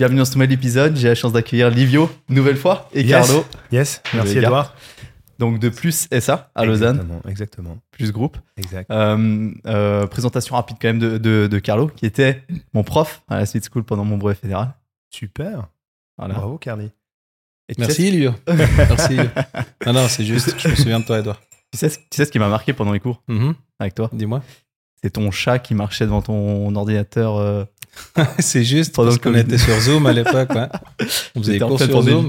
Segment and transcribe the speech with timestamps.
[0.00, 0.96] Bienvenue dans ce nouvel épisode.
[0.96, 3.10] J'ai la chance d'accueillir Livio, nouvelle fois, et Yes.
[3.28, 3.44] Carlo.
[3.70, 4.38] Yes, merci.
[4.38, 4.74] Edouard.
[5.38, 7.78] Donc de Plus SA à Lausanne, Exactement, exactement.
[7.90, 8.38] Plus groupe.
[8.56, 8.90] Exact.
[8.90, 12.42] Euh, euh, présentation rapide quand même de, de- de Carlo, qui était
[12.72, 14.72] mon prof à la Smith School pendant mon brevet fédéral.
[15.10, 15.68] Super.
[16.16, 16.32] Voilà.
[16.32, 16.90] Bravo, Carly.
[17.68, 18.32] Et tu sais- Merci, Livio.
[18.48, 19.16] Merci.
[19.84, 21.42] Non, non, c'est juste, je me souviens de toi, Edouard.
[21.72, 23.52] Tu sais, ce- tu sais ce qui m'a marqué pendant les cours Mhm.
[23.78, 24.40] avec toi Dis-moi.
[25.02, 27.36] C'est ton chat qui marchait devant ton ordinateur.
[27.36, 27.64] euh,
[28.38, 30.50] c'est juste Pendant parce qu'on était sur Zoom à l'époque.
[30.54, 30.68] ouais.
[31.34, 32.02] On faisait des cours sur.
[32.02, 32.28] Zoom.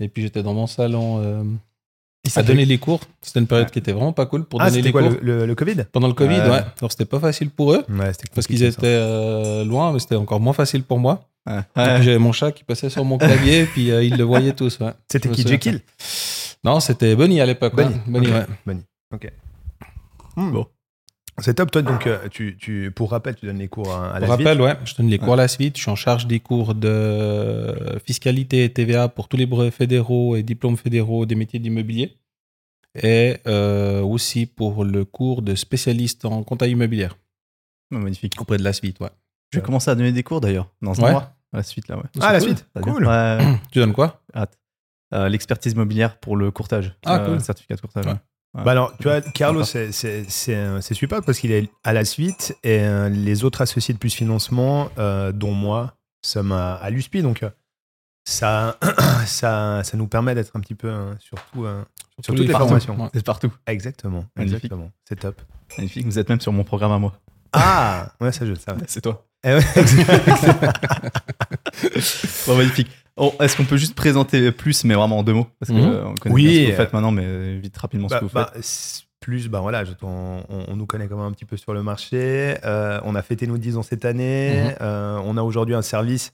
[0.00, 1.42] Et puis j'étais dans mon salon euh,
[2.36, 3.00] à donner les cours.
[3.22, 5.12] C'était une période qui était vraiment pas cool pour Ah, donner c'était les quoi, cours.
[5.22, 5.76] le, le- le Covid?
[5.92, 6.48] Pendant le Covid, Ouais.
[6.50, 6.62] ouais.
[6.78, 10.38] Alors c'était pas facile pour eux Ouais, parce qu'ils étaient euh, loin, mais c'était encore
[10.40, 11.24] moins facile pour moi.
[11.48, 11.62] Ouais.
[11.76, 14.78] J'avais mon chat qui passait sur mon clavier, puis euh, ils le voyaient tous.
[15.10, 15.80] C'était qui, Jekyll?
[16.62, 17.74] Non, c'était Bunny à l'époque.
[17.76, 17.84] ouais.
[18.06, 18.26] Bunny.
[18.26, 18.32] Bunny.
[18.66, 18.82] Bunny.
[19.14, 19.32] Ok.
[20.36, 20.50] Hmm.
[20.52, 20.66] Bon.
[21.40, 21.82] C'est top, toi.
[21.82, 24.46] Donc, euh, tu, tu, pour rappel, tu donnes les cours à, à la Pour suite.
[24.48, 25.76] rappel, ouais, je donne les cours à la suite.
[25.76, 30.36] Je suis en charge des cours de fiscalité et TVA pour tous les brevets fédéraux
[30.36, 32.16] et diplômes fédéraux des métiers d'immobilier.
[33.02, 37.16] Et euh, aussi pour le cours de spécialiste en compta immobilière
[37.92, 38.40] Oh, magnifique.
[38.40, 38.98] auprès de la suite.
[39.00, 39.10] Ouais.
[39.52, 41.10] Je vais commencer à donner des cours d'ailleurs dans un Ouais.
[41.12, 41.34] mois.
[41.52, 42.02] À la suite là, ouais.
[42.20, 42.48] Ah, la cool.
[42.48, 42.66] suite.
[42.82, 43.06] Cool.
[43.06, 43.38] Ouais,
[43.72, 44.20] Tu donnes quoi?
[45.14, 46.94] Euh, L'expertise mobilière pour le courtage.
[47.06, 47.40] Ah, Euh, cool.
[47.40, 48.04] Certificat de courtage.
[48.06, 48.14] Ouais.
[48.54, 48.64] Ouais.
[48.64, 49.90] Bah alors, tu vois, Carlo, c'est-
[50.48, 53.98] euh, c'est super parce qu'il est à la suite et euh, les autres associés de
[53.98, 57.22] Plus Financement, euh, dont moi, sommes à, à l'USPI.
[57.22, 57.44] Donc,
[58.24, 58.76] ça,
[59.26, 61.82] ça, ça nous permet d'être un petit peu euh, sur, tout, euh,
[62.22, 62.66] sur toutes les partout.
[62.66, 63.00] formations.
[63.00, 63.08] Ouais.
[63.14, 63.52] C'est partout.
[63.66, 64.24] Exactement.
[64.36, 64.64] Magnifique.
[64.64, 64.90] Exactement.
[65.08, 65.40] C'est top.
[65.78, 66.04] Magnifique.
[66.06, 67.18] Vous êtes même sur mon programme à moi.
[67.52, 68.82] Ah Ouais, ça, je le savais.
[68.88, 69.24] C'est toi.
[69.44, 70.72] Eh ouais, exactement.
[72.46, 72.90] Bon, magnifique.
[73.18, 75.46] Oh, Est-ce qu'on peut juste présenter plus, mais vraiment en deux mots?
[75.58, 75.84] Parce que Mhm.
[75.92, 78.14] euh, on connaît Oui, bien ce que vous euh, faites maintenant, mais vite rapidement ce
[78.14, 79.04] Bah, que vous bah, faites.
[79.20, 81.82] plus, bah voilà, on, on- on nous connaît quand même un petit peu sur le
[81.82, 82.56] marché.
[82.64, 84.62] Euh, on a fêté nos 10 ans cette année.
[84.62, 84.74] Mhm.
[84.80, 86.32] Euh, on a aujourd'hui un service,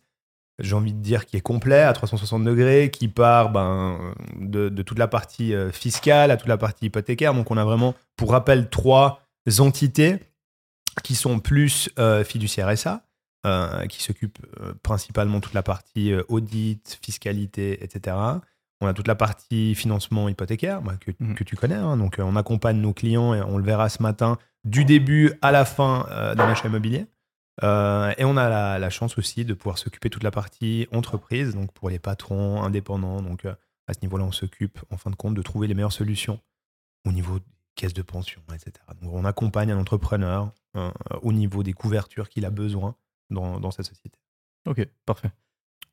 [0.59, 3.99] j'ai envie de dire, qui est complet à 360 degrés, qui part ben,
[4.39, 7.33] de, de toute la partie euh, fiscale à toute la partie hypothécaire.
[7.35, 9.23] Donc on a vraiment, pour rappel, trois
[9.59, 10.19] entités
[11.03, 13.03] qui sont plus euh, fiduciaires SA,
[13.47, 18.17] euh, qui s'occupent euh, principalement de toute la partie euh, audit, fiscalité, etc.
[18.81, 21.35] On a toute la partie financement hypothécaire bah, que, Mhm.
[21.35, 21.75] que tu connais.
[21.75, 21.97] hein.
[21.97, 25.65] Donc, on accompagne nos clients et on le verra ce matin du début à la
[25.65, 26.07] fin
[26.37, 27.07] d'un achat immobilier.
[27.63, 30.89] Euh, et on a la, la chance aussi de pouvoir s'occuper de toute la partie
[30.93, 33.23] entreprise, donc pour les patrons indépendants.
[33.23, 33.55] Donc, euh,
[33.87, 36.41] à ce niveau-là, on s'occupe en fin de compte de trouver les meilleures solutions
[37.07, 37.45] au niveau des
[37.77, 38.73] caisses de pension, etc.
[39.03, 40.91] Donc, on accompagne un entrepreneur euh,
[41.23, 42.97] au niveau des couvertures qu'il a besoin
[43.31, 44.19] dans, dans sa société.
[44.67, 45.31] Ok, parfait.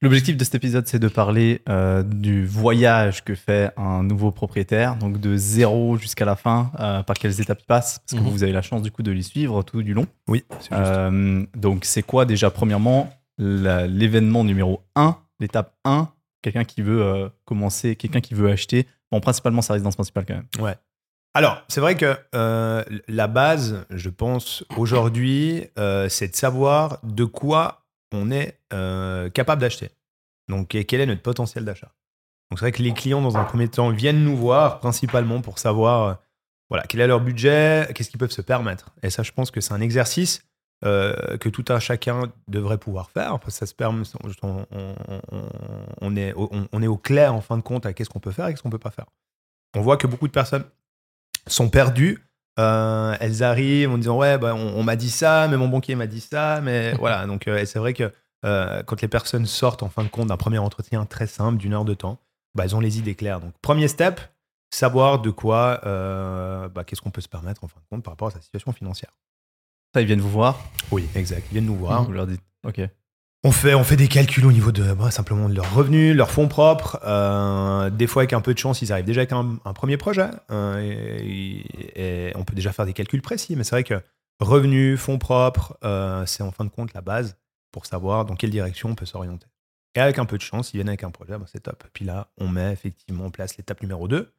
[0.03, 4.96] L'objectif de cet épisode, c'est de parler euh, du voyage que fait un nouveau propriétaire,
[4.96, 8.31] donc de zéro jusqu'à la fin, euh, par quelles étapes il passe, parce que Mhm.
[8.34, 10.08] vous avez la chance du coup de les suivre tout du long.
[10.28, 10.72] Oui, c'est juste.
[10.74, 16.09] Euh, donc, c'est quoi déjà, premièrement, l'événement numéro 1, l'étape 1,
[16.42, 20.48] quelqu'un qui veut commencer, quelqu'un qui veut acheter, bon, principalement sa résidence principale quand même.
[21.34, 27.24] Alors, c'est vrai que euh, la base, je pense, aujourd'hui, euh, c'est de savoir de
[27.24, 29.92] quoi on est euh, capable d'acheter.
[30.50, 31.92] Donc, quel est notre potentiel d'achat.
[32.50, 35.58] Donc, c'est vrai que les clients, dans un premier temps, viennent nous voir principalement pour
[35.59, 36.19] savoir
[36.69, 38.90] voilà, quel est leur budget, qu'est-ce qu'ils peuvent se permettre.
[39.02, 40.44] Et ça, je pense que c'est un exercice
[40.84, 43.38] que tout un chacun devrait pouvoir faire.
[43.48, 44.03] Ça se permet,
[46.02, 48.48] on, est, on- est au clair, en fin de compte, à qu'est-ce qu'on peut faire
[48.48, 49.06] et qu'est-ce qu'on peut pas faire.
[49.75, 50.66] On voit que beaucoup de personnes
[51.47, 52.24] sont perdues.
[52.59, 55.96] Euh, elles arrivent en disant ouais bah, on, on m'a dit ça mais mon banquier
[55.96, 57.25] m'a dit ça mais voilà.
[57.25, 58.12] Donc euh, et c'est vrai que
[58.46, 61.74] euh, quand les personnes sortent en fin de compte d'un premier entretien très simple d'une
[61.74, 62.19] heure de temps
[62.53, 63.40] bah, elles ont les idées claires.
[63.40, 64.19] Donc premier step
[64.74, 68.28] savoir de quoi bah, qu'est-ce qu'on peut se permettre en fin de compte par rapport
[68.28, 69.12] à sa situation financière.
[69.94, 71.46] Ça, ils viennent vous voir, oui exact.
[71.51, 72.06] Ils viennent nous voir.
[72.06, 72.81] Vous leur dites, ok,
[73.44, 77.00] on fait, des calculs au niveau de bah, simplement de leurs revenus, leurs fonds propres.
[77.03, 80.29] Euh, des fois, avec un peu de chance, ils arrivent déjà avec un, premier projet.
[80.52, 80.79] Euh,
[81.24, 83.56] et, on peut déjà faire des calculs précis.
[83.56, 84.00] Mais c'est vrai que
[84.40, 87.38] revenus, fonds propres, euh, c'est en fin de compte la base
[87.72, 89.47] pour savoir dans quelle direction on peut s'orienter.
[89.96, 91.83] Et avec un peu de chance, ils viennent avec un projet, bah, c'est top.
[91.94, 94.31] Puis là, on met effectivement en place l'étape numéro 2,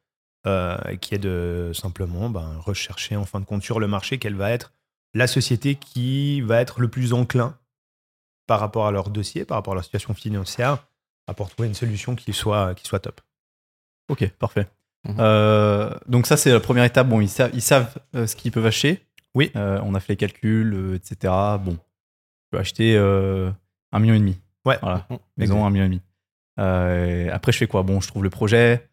[0.47, 4.35] euh, qui est de simplement ben, rechercher en fin de compte sur le marché quelle
[4.35, 4.73] va être
[5.13, 7.57] la société qui va être le plus enclin
[8.47, 10.85] par rapport à leur dossier, par rapport à leur situation financière,
[11.27, 13.21] à pour trouver une solution qui soit, qui soit top.
[14.09, 14.67] ok, parfait.
[15.05, 15.15] Mhm.
[15.19, 17.07] Euh, donc ça, c'est la première étape.
[17.09, 19.01] Bon, ils savent, ils savent euh, ce qu'ils peuvent acheter.
[19.35, 19.51] Oui.
[19.55, 21.33] Euh, on a fait les calculs, etc.
[21.59, 24.39] Bon, je peux acheter un million et demi.
[24.65, 24.77] Ouais.
[24.81, 25.05] Voilà.
[25.09, 25.17] Mhm.
[25.37, 26.01] Maison, un million et demi.
[27.31, 27.83] Après, je fais quoi?
[27.83, 28.87] Bon, je trouve le projet.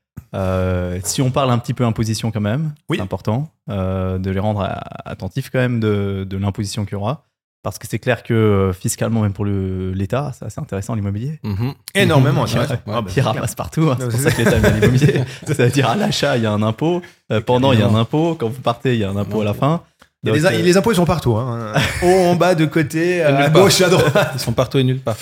[1.05, 2.97] Si on parle un petit peu imposition quand même, Oui.
[2.97, 4.67] c'est important de les rendre
[5.05, 7.25] attentifs quand même de, de l'imposition qu'il y aura.
[7.63, 11.41] Parce que c'est clair que euh, fiscalement, même pour le- l'État, c'est assez intéressant l'immobilier.
[11.43, 11.75] Mhm.
[11.95, 12.67] Énormément, Ouais, vrai.
[12.71, 12.79] ouais.
[12.87, 15.25] Ah, bah, Qui ramasse partout, hein, c'est pour ça que l'État bien l'immobilier.
[15.47, 18.35] C'est-à-dire à l'achat, il y a un impôt, euh, pendant, il y a un impôt,
[18.35, 19.83] quand vous partez, il y a un impôt à la fin.
[20.23, 21.37] Donc, euh, les impôts, ils sont partout.
[21.37, 21.73] Hein.
[22.03, 24.31] Haut, en bas, de côté, à gauche, à droite.
[24.35, 25.17] Ils sont partout et nulle part.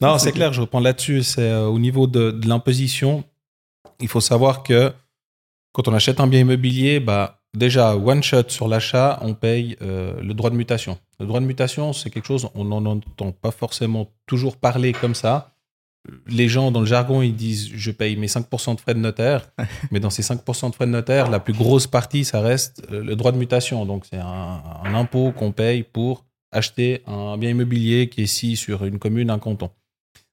[0.00, 1.22] Non, c'est clair, je reprends là-dessus.
[1.22, 3.24] C'est euh, au niveau de, de l'imposition.
[4.00, 4.92] Il faut savoir que
[5.72, 10.14] quand on achète un bien immobilier, bah, déjà, one shot sur l'achat, on paye euh,
[10.22, 10.96] le droit de mutation.
[11.18, 15.14] Le droit de mutation, c'est quelque chose, on n'en entend pas forcément toujours parler comme
[15.14, 15.54] ça.
[16.26, 19.50] Les gens, dans le jargon, ils disent je paye mes 5% de frais de notaire.
[19.90, 23.02] mais dans ces 5% de frais de notaire, la plus grosse partie, ça reste euh,
[23.02, 23.84] le droit de mutation.
[23.86, 28.56] Donc, c'est un, un impôt qu'on paye pour acheter un bien immobilier qui est ici
[28.56, 29.70] sur une commune, un canton.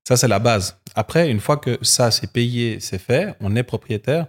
[0.07, 0.77] Ça, c'est la base.
[0.95, 4.27] Après, une fois que ça, c'est payé, c'est fait, on est propriétaire,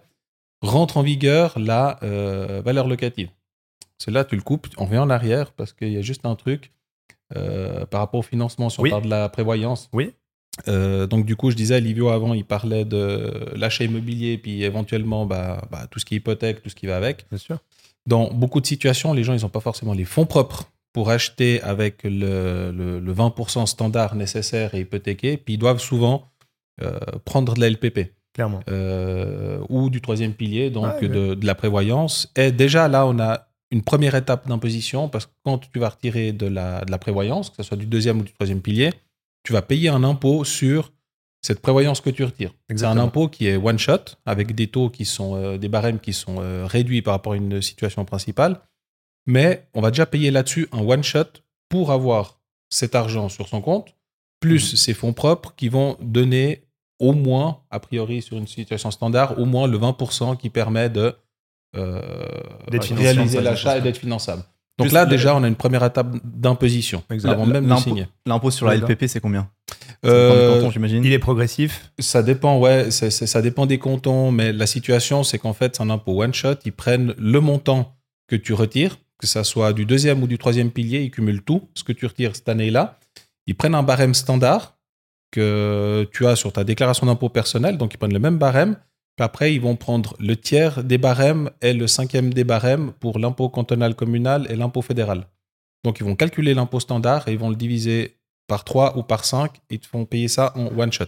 [0.63, 3.29] rentre en vigueur la euh, valeur locative.
[4.05, 6.35] C'est là, tu le coupes, on revient en arrière parce qu'il y a juste un
[6.35, 6.73] truc
[7.37, 8.91] euh, par rapport au financement, si on Oui.
[8.91, 9.89] parle de la prévoyance.
[9.93, 10.13] Oui.
[10.69, 15.27] Euh, donc du coup, je disais, Livio avant, il parlait de l'achat immobilier, puis éventuellement
[15.27, 17.27] bah, bah, tout ce qui est hypothèque, tout ce qui va avec.
[17.31, 17.59] Bien sûr.
[18.07, 21.61] Dans beaucoup de situations, les gens, ils n'ont pas forcément les fonds propres pour acheter
[21.63, 26.29] avec le, le- le 20% standard nécessaire et hypothéqué, puis ils doivent souvent
[26.83, 28.61] euh, prendre de la LPP Clairement.
[28.69, 32.31] euh, ou du troisième pilier, donc de la prévoyance.
[32.37, 36.33] Et déjà là, on a une première étape d'imposition parce que quand tu vas retirer
[36.33, 38.93] de la, de la prévoyance, que ce soit du deuxième ou du troisième pilier,
[39.43, 40.93] tu vas payer un impôt sur
[41.43, 42.53] cette prévoyance que tu retires.
[42.71, 45.99] C'est un impôt qui est one shot avec des taux qui sont euh, des barèmes
[45.99, 48.61] qui sont euh, réduits par rapport à une situation principale,
[49.27, 52.41] mais on va déjà payer là-dessus un one shot pour avoir
[52.71, 53.95] cet argent sur son compte
[54.41, 54.77] plus Mhm.
[54.77, 56.65] ses fonds propres qui vont donner
[57.01, 61.17] au moins, a priori sur une situation standard, au moins le 20% qui permet de
[61.75, 64.43] réaliser ça, l'achat c'est et d'être finançable.
[64.77, 68.09] Donc Juste là, déjà, on a une première étape d'imposition avant même de L'impôt- signer.
[68.27, 68.75] L'impôt sur la.
[68.75, 69.49] LPP, c'est combien?
[70.05, 70.61] Euh.
[70.85, 71.93] Il est progressif.
[72.01, 75.91] Ça dépend, ouais, ça dépend des cantons, mais la situation, c'est qu'en fait, c'est un
[75.91, 76.57] impôt one shot.
[76.65, 77.95] Ils prennent le montant
[78.29, 81.69] que tu retires, que ça soit du deuxième ou du troisième pilier, ils cumulent tout,
[81.75, 82.99] ce que tu retires cette année-là.
[83.47, 84.77] Ils prennent un barème standard
[85.31, 88.77] que tu as sur ta déclaration d'impôt personnel, donc ils prennent le même barème.
[89.21, 93.49] Après, ils vont prendre le tiers des barèmes et le cinquième des barèmes pour l'impôt
[93.49, 95.29] cantonal communal et l'impôt fédéral.
[95.85, 98.17] Donc ils vont calculer l'impôt standard et ils vont le diviser
[98.49, 101.07] par 3 ou par 5 et ils te font payer ça en one shot.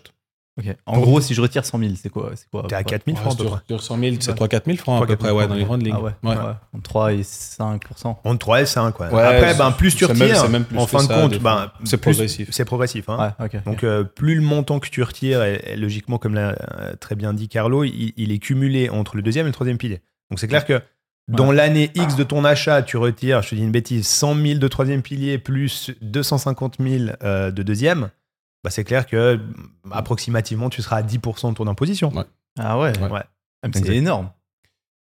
[0.58, 0.74] Ok.
[0.86, 2.84] En gros, si je retire 100 000, c'est quoi, c'est quoi T'es à ouais.
[2.84, 3.60] 4000 Ouais, francs à peu sur, près.
[3.68, 4.46] sur 100 000, c'est Ouais.
[4.48, 5.94] 3-4 000 francs à 3 peu près, ouais, dans les francs, grandes lignes.
[5.98, 6.36] Ah ouais, Ouais.
[6.36, 6.52] ouais.
[6.74, 8.16] Entre 3 et 5%.
[8.24, 8.98] Entre 3 et 5.
[9.00, 9.10] Ouais.
[9.10, 11.70] Ouais, Après, ben, plus tu retires, c'est même plus en fin de ça, compte, ben.
[11.84, 12.48] C'est progressif.
[12.50, 13.08] C'est progressif.
[13.10, 13.34] Hein.
[13.38, 13.64] Ouais, ok.
[13.64, 17.16] Donc, euh, plus le montant que tu retires, est, est logiquement, comme l'a euh, très
[17.16, 20.00] bien dit Carlo, il, il est cumulé entre le deuxième et le troisième pilier.
[20.30, 20.80] Donc, c'est clair que
[21.28, 24.58] dans l'année X de ton achat, tu retires, je te dis une bêtise, 100 000
[24.58, 28.08] de troisième pilier plus 250 000 euh, de deuxième.
[28.66, 32.12] Bah, c'est clair que mm, approximativement, tu seras à 10% de ton imposition.
[32.12, 32.24] Ouais.
[32.58, 33.08] Ah ouais, Ouais.
[33.10, 33.20] Ouais.
[33.62, 34.30] Ah, c'est énorme.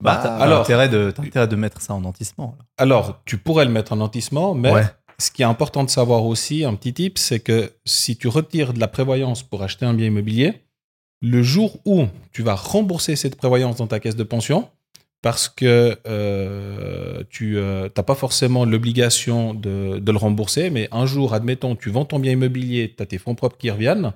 [0.01, 2.55] Bah, Bah, t'as alors- intérêt de, t'as intérêt de mettre ça en nantissement.
[2.57, 2.65] là.
[2.79, 4.85] Alors, tu pourrais le mettre en nantissement, mais Ouais.
[5.19, 8.73] ce qui est important de savoir aussi, un petit tip, c'est que si tu retires
[8.73, 10.63] de la prévoyance pour acheter un bien immobilier,
[11.21, 14.69] le jour où tu vas rembourser cette prévoyance dans ta caisse de pension,
[15.21, 21.33] parce que euh, tu n'as pas forcément l'obligation de, de le rembourser, mais un jour,
[21.33, 24.13] admettons, tu vends ton bien immobilier, tu as tes fonds propres qui reviennent,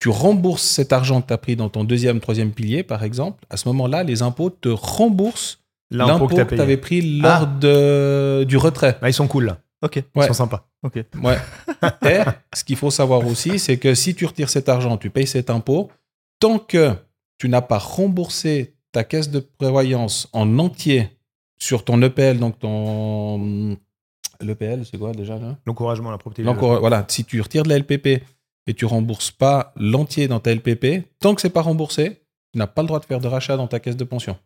[0.00, 3.44] tu rembourses cet argent que tu as pris dans ton deuxième, troisième pilier, par exemple,
[3.48, 5.60] à ce moment-là, les impôts te remboursent
[5.90, 8.98] l'impôt que tu avais pris lors de, du retrait.
[9.02, 9.58] Ah, ils sont cool là.
[9.82, 9.96] Ok.
[9.96, 10.26] Ils Ouais.
[10.26, 10.66] sont sympas.
[11.22, 11.38] Ouais.
[12.04, 12.18] Et
[12.54, 15.48] ce qu'il faut savoir aussi, c'est que si tu retires cet argent, tu payes cet
[15.48, 15.90] impôt,
[16.40, 16.92] tant que
[17.38, 21.10] tu n'as pas remboursé ta caisse de prévoyance en entier
[21.58, 23.76] sur ton EPL, donc ton.
[24.40, 26.50] L'EPL, c'est quoi déjà L'encouragement à la propriété.
[26.52, 28.22] Voilà, si tu retires de la LPP
[28.66, 32.22] et tu rembourses pas l'entier dans ta LPP, tant que c'est pas remboursé,
[32.52, 34.36] tu n'as pas le droit de faire de rachat dans ta caisse de pension.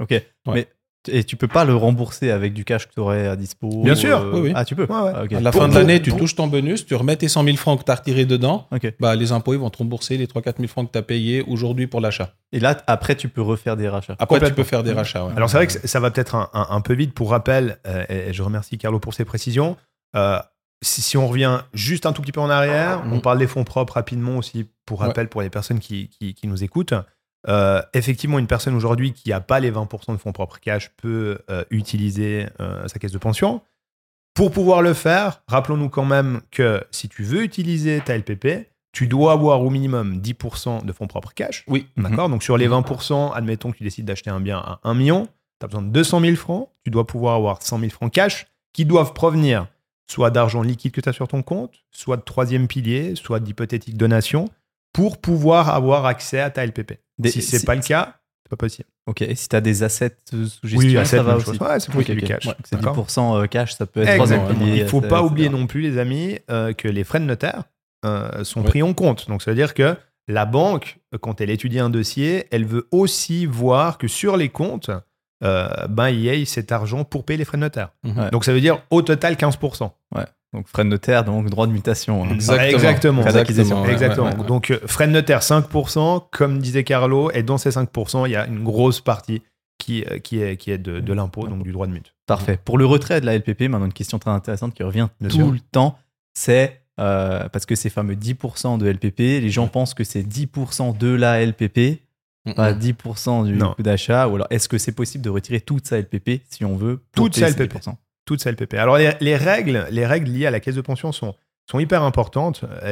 [0.00, 0.20] Ok.
[0.46, 0.68] Mais
[1.08, 3.94] et tu peux pas le rembourser avec du cash que tu aurais à dispo Bien
[3.94, 4.52] sûr, euh, oui, oui.
[4.54, 5.12] Ah, tu peux Ouais, ouais.
[5.14, 5.36] Ah.
[5.36, 7.44] À la Pour- fin de l'année, tu pour- touches ton bonus, tu remets tes 100
[7.44, 8.92] 000 francs que tu as retirés dedans, Ok.
[9.00, 11.42] bah, les impôts ils vont te rembourser les 3-4 000 francs que tu as payés
[11.46, 12.34] aujourd'hui pour l'achat.
[12.52, 14.16] Et là, après, tu peux refaire des rachats.
[14.18, 15.24] Après, tu peux faire des rachats.
[15.26, 15.32] ouais.
[15.36, 17.12] Alors c'est vrai que ça va peut-être un, un- un peu vite.
[17.14, 19.76] Pour rappel, euh, et je remercie Carlo pour ses précisions.
[20.16, 20.38] euh,
[20.82, 23.14] si, si on revient juste un tout petit peu en arrière, Mhm.
[23.14, 26.46] on parle des fonds propres rapidement aussi pour rappel pour les personnes qui, qui- qui
[26.46, 26.92] nous écoutent.
[27.48, 31.38] Euh, effectivement, une personne aujourd'hui qui n'a pas les 20% de fonds propres cash peut
[31.50, 33.60] euh, utiliser euh, sa caisse de pension.
[34.34, 39.06] Pour pouvoir le faire, rappelons-nous quand même que si tu veux utiliser ta LPP, tu
[39.06, 41.64] dois avoir au minimum 10% de fonds propres cash.
[41.68, 41.86] Oui.
[41.96, 42.28] D'accord?
[42.28, 45.26] Donc sur les 20%, admettons que tu décides d'acheter un bien à 1 million,
[45.60, 48.46] tu as besoin de 200 000 francs, tu dois pouvoir avoir 100 000 francs cash
[48.72, 49.68] qui doivent provenir
[50.06, 53.96] soit d'argent liquide que tu as sur ton compte, soit de troisième pilier, soit d'hypothétique
[53.96, 54.48] donation,
[54.92, 56.98] pour pouvoir avoir accès à ta LPP.
[57.18, 58.88] Des- si c'est pas le cas, c'est pas possible.
[59.06, 61.50] Ok, et si tu as des assets sous gestion, assets, ça va aussi.
[61.50, 62.24] Ouais, c'est pour Ok, du ok.
[62.24, 62.46] cash.
[62.46, 64.44] Ouais, c'est D'accord 10% euh, cash, ça peut être Exactement.
[64.46, 67.20] troisième pilier, Il faut etc., pas oublier non plus, les amis, euh, que les frais
[67.20, 67.64] de notaire
[68.04, 68.68] euh, sont Ouais.
[68.68, 69.28] pris en compte.
[69.28, 69.96] Donc, ça veut dire que
[70.28, 74.90] la banque, quand elle étudie un dossier, elle veut aussi voir que sur les comptes,
[75.42, 77.90] euh, ben, il y ait cet argent pour payer les frais de notaire.
[78.04, 78.30] Ouais.
[78.30, 79.90] Donc, ça veut dire au total 15%.
[80.54, 82.24] Donc frais de notaire, donc droit de mutation.
[82.24, 82.28] hein.
[82.30, 83.22] Exactement.
[83.26, 83.82] Exactement.
[83.82, 84.26] Ouais, Exactement.
[84.30, 84.46] ouais, ouais.
[84.46, 88.36] Donc, euh, frais de notaire 5%, comme disait Carlo, et dans ces 5%, il y
[88.36, 89.42] a une grosse partie
[89.78, 92.14] qui, euh, qui est, qui est de, de l'impôt, donc du droit de mute.
[92.26, 92.58] Parfait.
[92.64, 95.36] Pour le retrait de la LPP, maintenant une question très intéressante qui revient Bien tout
[95.36, 95.50] sûr.
[95.52, 95.98] le temps,
[96.34, 100.96] c'est euh, parce que ces fameux 10% de LPP, les gens pensent que c'est 10%
[100.96, 102.00] de la LPP,
[102.54, 103.72] pas 10% du Non.
[103.74, 104.28] coût d'achat.
[104.28, 107.34] Ou alors, est-ce que c'est possible de retirer toute sa LPP si on veut Toute
[107.36, 107.74] sa LPP.
[107.74, 108.74] 10% toute sa LPP.
[108.74, 111.34] Alors, les, les règles, les règles liées à la caisse de pension sont,
[111.70, 112.64] sont hyper importantes.
[112.84, 112.88] Et,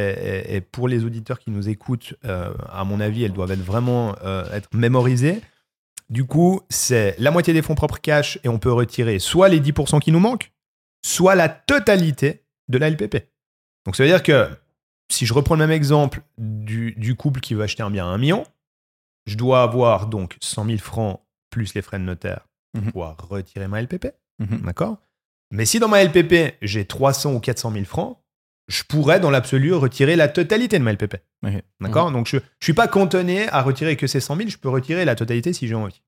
[0.52, 3.62] et- et pour les auditeurs qui nous écoutent, euh, à mon avis, elles doivent être
[3.62, 5.40] vraiment euh, être mémorisées.
[6.10, 9.60] Du coup, c'est la moitié des fonds propres cash et on peut retirer soit les
[9.60, 10.52] 10% qui nous manquent,
[11.04, 13.28] soit la totalité de la LPP.
[13.86, 14.48] Donc, ça veut dire que
[15.10, 18.08] si je reprends le même exemple du, du couple qui veut acheter un bien à
[18.08, 18.44] 1 million,
[19.26, 21.20] je dois avoir donc 100 000 francs
[21.50, 22.90] plus les frais de notaire pour Mhm.
[22.92, 24.08] pouvoir retirer ma LPP.
[24.38, 24.62] Mhm.
[24.64, 24.96] D'accord?
[25.52, 28.18] Mais si dans ma LPP, j'ai 300 ou 400 000 francs,
[28.68, 31.16] je pourrais, dans l'absolu, retirer la totalité de ma LPP.
[31.80, 34.71] D'accord Donc, je ne suis pas cantonné à retirer que ces 100 000, je peux
[34.71, 36.00] retirer la totalité si j'ai envie.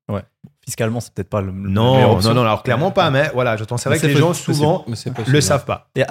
[0.65, 1.53] Fiscalement, c'est peut-être pas le.
[1.53, 3.77] Non, non, non, alors clairement pas, mais voilà, j'attends.
[3.77, 5.91] C'est vrai que les gens, souvent, Mais c'est le savent pas.
[5.95, 6.05] Et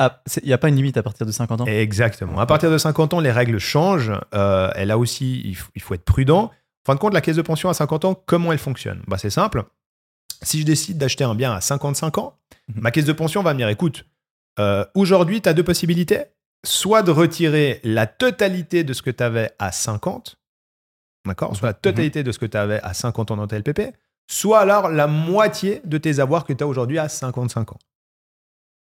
[0.44, 1.66] il n'y a pas une limite à partir de 50 ans?
[1.66, 2.40] Exactement.
[2.40, 4.12] À partir de 50 ans, les règles changent.
[4.36, 6.44] Euh, et là aussi, il faut, il faut être prudent.
[6.44, 9.02] En fin de compte, la caisse de pension à 50 ans, comment elle fonctionne?
[9.08, 9.64] Bah, C'est simple.
[10.44, 12.38] Si je décide d'acheter un bien à 55 ans,
[12.70, 12.82] Mhm.
[12.82, 14.06] ma caisse de pension va me dire écoute,
[14.60, 16.22] euh, aujourd'hui, tu as deux possibilités.
[16.66, 20.38] Soit de retirer la totalité de ce que tu avais à 50,
[21.26, 23.94] d'accord Soit la totalité de ce que tu avais à 50 ans dans ta LPP,
[24.30, 27.80] soit alors la moitié de tes avoirs que tu as aujourd'hui à 55 ans.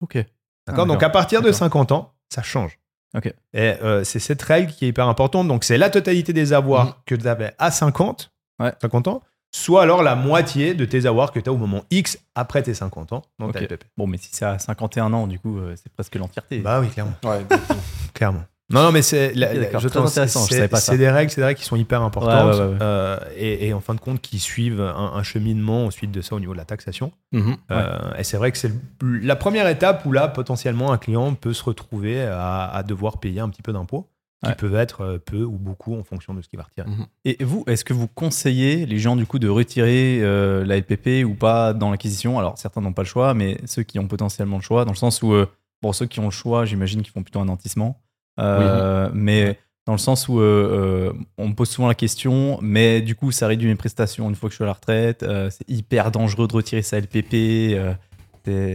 [0.01, 0.15] Ok.
[0.15, 0.25] D'accord
[0.67, 0.85] d'accord.
[0.87, 1.59] Donc à partir de D'accord.
[1.59, 2.79] 50 ans, ça change.
[3.15, 3.27] Ok.
[3.53, 5.47] Et euh, c'est cette règle qui est hyper importante.
[5.47, 6.93] Donc c'est la totalité des avoirs Mhm.
[7.05, 8.73] que tu avais à 50, Ouais.
[8.81, 9.21] 50 ans,
[9.57, 12.73] soit alors la moitié de tes avoirs que tu as au moment X après tes
[12.73, 13.65] 50 ans dans ta Ok.
[13.65, 13.83] LPP.
[13.97, 16.59] Bon, mais si c'est à 51 ans, du coup, euh, c'est presque l'entièreté.
[16.59, 17.13] Bah oui, clairement.
[17.23, 17.45] Ouais,
[18.13, 18.43] clairement.
[18.69, 22.59] Non, non, mais c'est c'est- des règles, c'est des règles qui sont hyper importantes Ouais,
[22.59, 22.77] ouais, ouais, ouais.
[22.81, 26.35] euh, et, et en fin de compte qui suivent un, un cheminement ensuite de ça
[26.35, 27.13] au niveau de la taxation.
[27.31, 27.55] Mhm.
[27.71, 28.71] Euh, et c'est vrai que c'est
[29.01, 33.39] la première étape où là, potentiellement, un client peut se retrouver à, à devoir payer
[33.39, 34.05] un petit peu d'impôts,
[34.43, 34.55] qui Ouais.
[34.55, 36.87] peuvent être euh, peu ou beaucoup en fonction de ce qu'il va retirer.
[36.87, 37.05] Mhm.
[37.25, 41.25] Et vous, est-ce que vous conseillez les gens du coup de retirer euh, la LPP
[41.25, 42.37] ou pas dans l'acquisition?
[42.37, 44.97] Alors certains n'ont pas le choix, mais ceux qui ont potentiellement le choix, dans le
[44.97, 45.47] sens où, euh,
[45.81, 47.99] bon, ceux qui ont le choix, j'imagine qu'ils font plutôt un nantissement,
[48.39, 53.31] Euh, mais dans le sens où on me pose souvent la question, mais du coup
[53.31, 56.47] ça réduit mes prestations une fois que je suis à la retraite, c'est hyper dangereux
[56.47, 57.75] de retirer sa LPP.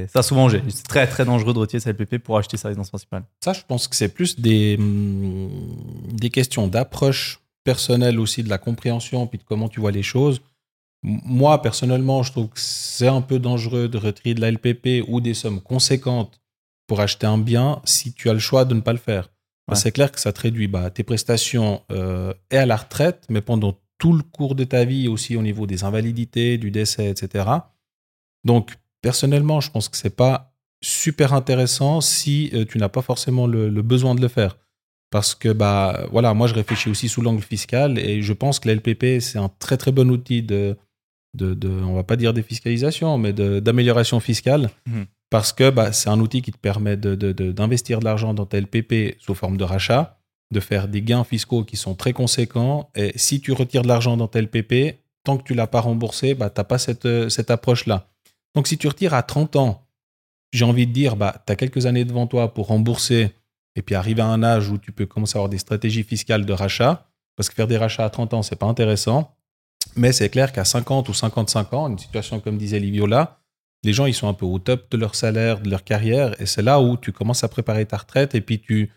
[0.09, 2.89] Ça souvent j'ai, c'est très très dangereux de retirer sa LPP pour acheter sa résidence
[2.89, 3.25] principale.
[3.43, 5.51] Ça, je pense que c'est plus des, hum,
[6.13, 10.41] des questions d'approche personnelle aussi, de la compréhension, puis de comment tu vois les choses.
[11.03, 15.21] Moi, personnellement, je trouve que c'est un peu dangereux de retirer de la LPP ou
[15.21, 16.41] des sommes conséquentes
[16.87, 19.31] pour acheter un bien si tu as le choix de ne pas le faire.
[19.69, 19.77] Ouais.
[19.77, 23.41] C'est clair que ça te réduit bah, tes prestations euh, et à la retraite, mais
[23.41, 27.49] pendant tout le cours de ta vie, aussi au niveau des invalidités, du décès, etc.
[28.45, 33.47] Donc, personnellement, je pense que c'est pas super intéressant si euh, tu n'as pas forcément
[33.47, 34.57] le, le besoin de le faire.
[35.11, 38.69] Parce que, bah, voilà, moi, je réfléchis aussi sous l'angle fiscal et je pense que
[38.69, 40.77] la LPP, c'est un très, très bon outil de,
[41.35, 44.71] de, de on va pas dire défiscalisation, mais d'amélioration fiscale.
[44.87, 45.05] Mhm.
[45.31, 48.33] Parce que bah, c'est un outil qui te permet de- de- de- d'investir de, l'argent
[48.35, 50.19] dans ta LPP sous forme de rachat,
[50.53, 52.91] de faire des gains fiscaux qui sont très conséquents.
[52.95, 56.35] Et si tu retires de l'argent dans ta LPP, tant que tu l'as pas remboursé,
[56.35, 58.09] bah, tu n'as pas cette, euh, cette approche-là.
[58.55, 59.87] Donc, si tu retires à 30 ans,
[60.53, 63.35] j'ai envie de dire, bah, tu as quelques années devant toi pour rembourser
[63.75, 66.45] et puis arriver à un âge où tu peux commencer à avoir des stratégies fiscales
[66.45, 67.09] de rachat.
[67.37, 69.35] Parce que faire des rachats à 30 ans, c'est pas intéressant.
[69.97, 73.41] Mais c'est clair qu'à 50 ou 55 ans, une situation comme disait Liviola,
[73.85, 76.41] les gens, ils sont un peu au top de leur salaire, de leur carrière.
[76.41, 78.91] Et c'est là où tu commences à préparer ta retraite et puis tu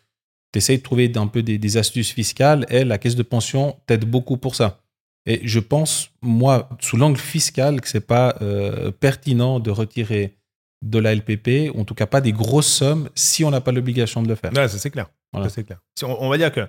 [0.54, 2.66] essayes de trouver un peu des, des astuces fiscales.
[2.70, 4.85] Et la caisse de pension t'aide beaucoup pour ça.
[5.26, 10.36] Et je pense, moi, sous l'angle fiscal, que c'est pas euh, pertinent de retirer
[10.84, 14.22] de la LPP, en tout cas pas des grosses sommes, si on n'a pas l'obligation
[14.22, 14.52] de le faire.
[14.54, 15.08] Ouais, ça c'est clair.
[15.34, 15.50] Voilà.
[15.50, 15.80] Ça, clair.
[15.98, 16.68] Si On, on va dire que,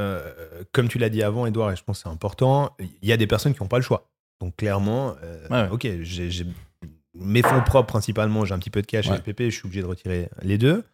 [0.00, 3.12] euh, comme tu l'as dit avant, Edouard, et je pense que c'est important, il y
[3.12, 4.10] a des personnes qui n'ont pas le choix.
[4.40, 5.68] Donc clairement, euh, Ouais, ouais.
[5.70, 6.46] ok, j'ai
[7.14, 9.80] mes fonds propres principalement, j'ai un petit peu de cash et LPP, je suis obligé
[9.82, 10.84] de retirer les deux.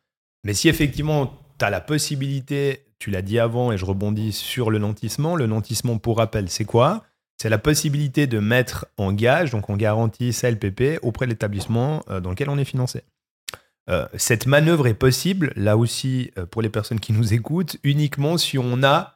[0.44, 4.70] Mais si effectivement, tu as la possibilité, tu l'as dit avant et je rebondis sur
[4.70, 7.04] le nantissement, le nantissement, pour rappel, c'est quoi?
[7.36, 12.02] C'est la possibilité de mettre en gage, donc en garantie sa LPP auprès de l'établissement
[12.08, 13.02] euh, dans lequel on est financé.
[13.90, 18.38] Euh, cette manœuvre est possible, là aussi, euh, pour les personnes qui nous écoutent, uniquement
[18.38, 19.10] si on a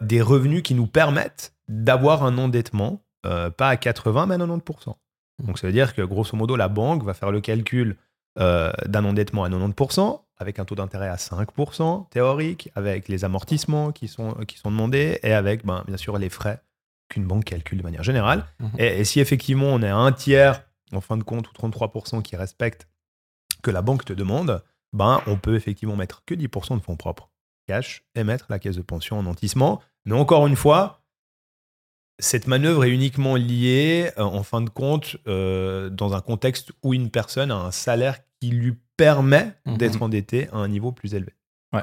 [0.00, 4.94] des revenus qui nous permettent d'avoir un endettement, pas à 80, mais à 90%.
[5.42, 7.96] Donc ça veut dire que grosso modo, la banque va faire le calcul
[8.36, 14.08] d'un endettement à 90%, avec un taux d'intérêt à 5% théorique, avec les amortissements qui
[14.08, 16.62] sont, qui sont demandés, et avec ben, bien sûr les frais
[17.08, 18.46] qu'une banque calcule de manière générale.
[18.58, 18.70] Mhm.
[18.78, 22.22] Et, et si effectivement on est à un tiers, en fin de compte, ou 33%
[22.22, 22.88] qui respectent
[23.62, 27.30] que la banque te demande, ben, on peut effectivement mettre que 10% de fonds propres
[27.68, 29.80] cash et mettre la caisse de pension en nantissement.
[30.04, 31.02] Mais encore une fois,
[32.18, 36.94] cette manœuvre est uniquement liée, euh, en fin de compte, euh, dans un contexte où
[36.94, 39.76] une personne a un salaire qui lui permet Mhm.
[39.78, 41.32] d'être endetté à un niveau plus élevé.
[41.72, 41.82] Ouais.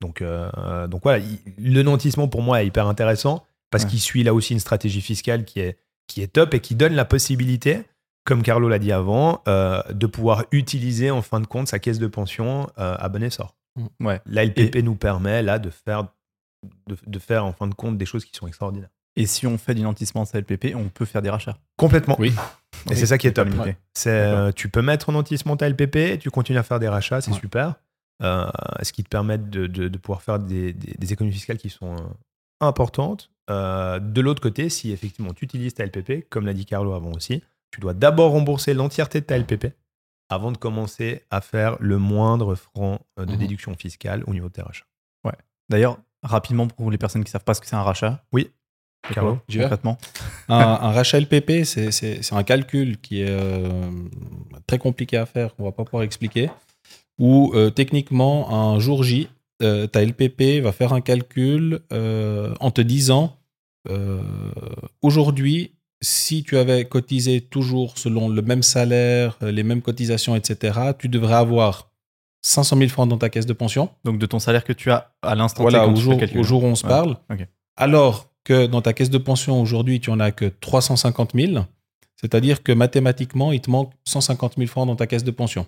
[0.00, 1.40] Donc, euh, donc voilà, il-
[1.72, 3.90] le nantissement pour moi est hyper intéressant parce Ouais.
[3.90, 6.92] qu'il suit là aussi une stratégie fiscale qui est, qui est top et qui donne
[6.94, 7.82] la possibilité,
[8.24, 11.98] comme Carlo l'a dit avant, euh, de pouvoir utiliser en fin de compte sa caisse
[11.98, 13.56] de pension euh, à bon essor.
[14.00, 14.20] Ouais.
[14.26, 16.04] La LPP nous permet là de faire,
[16.86, 18.90] de, de faire en fin de compte des choses qui sont extraordinaires.
[19.16, 21.56] Et si on fait du nantissement sa LPP, on peut faire des rachats.
[21.76, 22.16] Complètement.
[22.18, 22.32] Oui.
[22.90, 23.48] Et c'est ça qui est top.
[23.94, 27.20] C'est, euh, tu peux mettre en nantissement ta LPP, tu continues à faire des rachats,
[27.20, 27.38] c'est Ouais.
[27.40, 27.74] super.
[28.22, 28.46] Euh,
[28.82, 31.70] ce qui te permet de, de- de pouvoir faire des, des- des économies fiscales qui
[31.70, 32.00] sont euh,
[32.60, 33.30] importantes.
[33.50, 37.12] Euh, de l'autre côté, si effectivement tu utilises ta LPP, comme l'a dit Carlo avant
[37.12, 39.72] aussi, tu dois d'abord rembourser l'entièreté de ta LPP
[40.30, 43.36] avant de commencer à faire le moindre franc de Mhm.
[43.36, 44.86] déduction fiscale au niveau de tes rachats.
[45.70, 48.22] D'ailleurs, rapidement pour les personnes qui savent pas ce que c'est un rachat.
[48.32, 48.50] Oui.
[49.12, 49.98] Carlo, concrètement
[50.48, 53.90] un, un rachat LPP, c'est- un calcul qui est euh,
[54.66, 56.50] très compliqué à faire, qu'on va pas pouvoir expliquer,
[57.18, 59.28] où euh, techniquement, un jour J,
[59.62, 63.36] euh, ta LPP va faire un calcul euh, en te disant,
[65.02, 71.08] aujourd'hui, si tu avais cotisé toujours selon le même salaire, les mêmes cotisations, etc., tu
[71.08, 71.90] devrais avoir
[72.42, 73.88] 500 000 francs dans ta caisse de pension.
[74.04, 76.20] Donc de ton salaire que tu as à l'instant Voilà, T quand au tu jour,
[76.36, 77.16] au jour où on se Ouais, parle.
[77.76, 81.64] Alors que dans ta caisse de pension aujourd'hui, tu en as que 350 000,
[82.20, 85.66] c'est-à-dire que mathématiquement, il te manque 150 000 francs dans ta caisse de pension.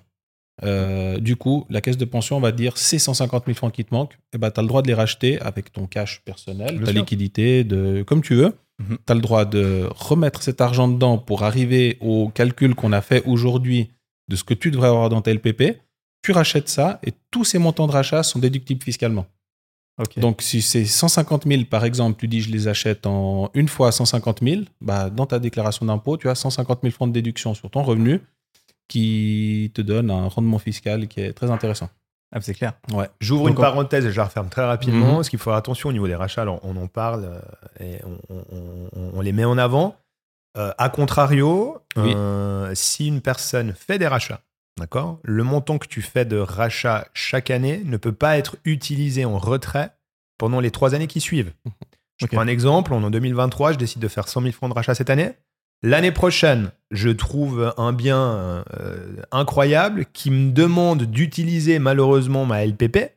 [0.65, 3.95] Euh, du coup, la caisse de pension va dire ces 150 000 francs qui te
[3.95, 6.93] manquent, eh ben, tu as le droit de les racheter avec ton cash personnel, ta
[6.93, 8.55] liquidité, de, comme tu veux.
[8.79, 8.99] Mhm.
[9.07, 13.03] Tu as le droit de remettre cet argent dedans pour arriver au calcul qu'on a
[13.03, 13.91] fait aujourd'hui
[14.29, 15.79] de ce que tu devrais avoir dans ta LPP.
[16.23, 19.27] Tu rachètes ça et tous ces montants de rachat sont déductibles fiscalement.
[20.19, 23.93] Donc, si c'est 150 000, par exemple, tu dis je les achète en une fois
[23.93, 27.71] 150 000, bah, dans ta déclaration d'impôt, tu as 150 000 francs de déduction sur
[27.71, 28.21] ton revenu
[28.89, 31.89] qui te donne un rendement fiscal qui est très intéressant.
[32.33, 32.75] Ah, c'est clair.
[32.93, 33.09] Ouais.
[33.21, 35.07] J'ouvre une parenthèse et je la referme très rapidement.
[35.07, 35.15] Mhm.
[35.17, 36.43] Parce qu'il faut faire attention au niveau des rachats.
[36.43, 37.41] Alors, on en parle euh,
[37.85, 39.97] et on, on- on- on les met en avant.
[40.59, 42.13] Euh, a contrario, Oui.
[42.17, 44.41] euh, si une personne fait des rachats,
[44.79, 49.25] d'accord, le montant que tu fais de rachat chaque année ne peut pas être utilisé
[49.25, 49.91] en retrait
[50.39, 51.53] pendant les trois années qui suivent.
[52.19, 52.95] Je prends un exemple.
[52.95, 55.33] En 2023, je décide de faire 100 000 francs de rachat cette année.
[55.83, 63.12] L'année prochaine, je trouve un bien euh, incroyable qui me demande d'utiliser malheureusement ma LPP.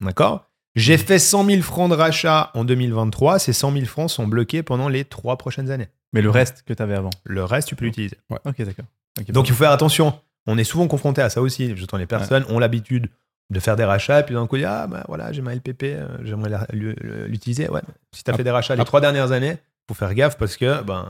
[0.00, 0.48] D'accord?
[0.76, 3.40] J'ai fait 100 000 francs de rachat en 2023.
[3.40, 5.88] Ces 100 000 francs sont bloqués pendant les trois prochaines années.
[6.12, 7.10] Mais le reste que tu avais avant.
[7.24, 8.16] Le reste, tu peux l'utiliser.
[8.30, 8.86] Ok, d'accord.
[9.30, 10.14] Donc il faut faire attention.
[10.48, 11.76] On est souvent confronté à ça aussi.
[11.76, 13.08] J'entends les personnes ont l'habitude
[13.50, 15.84] de faire des rachats et puis d'un coup, dire, ah ben voilà, j'ai ma LPP,
[15.84, 17.68] euh, j'aimerais l'utiliser.
[17.68, 17.80] Ouais.
[18.14, 19.56] Si tu as fait des rachats les trois dernières années,
[19.88, 21.08] faut faire gaffe parce que ben,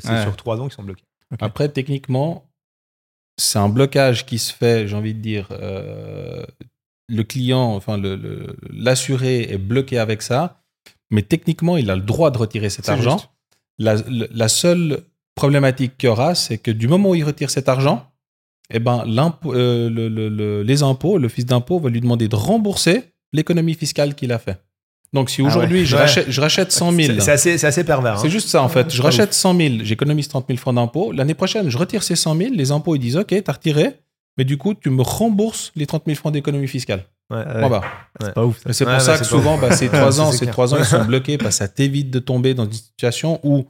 [0.00, 0.22] c'est Ouais.
[0.22, 1.04] sur trois ans qu'ils sont bloqués.
[1.40, 2.44] Après, techniquement,
[3.38, 6.44] c'est un blocage qui se fait, j'ai envie de dire, euh,
[7.08, 10.62] le client, enfin le- le- l'assuré est bloqué avec ça,
[11.10, 13.20] mais techniquement, il a le droit de retirer cet argent.
[13.78, 15.00] la- la seule
[15.34, 18.11] problématique qu'il y aura, c'est que du moment où il retire cet argent,
[18.72, 23.04] eh ben, euh, le- le- le- les impôts, l'office d'impôt va lui demander de rembourser
[23.32, 24.60] l'économie fiscale qu'il a fait.
[25.12, 25.84] Donc, si Ah aujourd'hui ouais.
[25.84, 26.02] je, Ouais.
[26.02, 28.18] rachète, je rachète 100 000, C'est c'est assez, c'est assez pervers.
[28.18, 28.30] c'est hein.
[28.30, 28.92] juste ça en fait.
[28.94, 31.12] Je rachète 100 000, j'économise 30 000 francs d'impôts.
[31.12, 32.50] L'année prochaine, je retire ces 100 000.
[32.54, 33.90] Les impôts, ils disent OK, t'as retiré,
[34.38, 37.04] mais du coup, tu me rembourses les 30 000 francs d'économie fiscale.
[37.30, 37.44] Ouais.
[37.44, 37.84] Point barre.
[38.20, 38.60] C'est pas ouf.
[38.70, 40.52] C'est pour ça c'est que souvent, bah, ces trois Ça, ans, c'est ces clair.
[40.54, 43.66] trois ans, ils sont bloqués parce que ça t'évite de tomber dans une situation où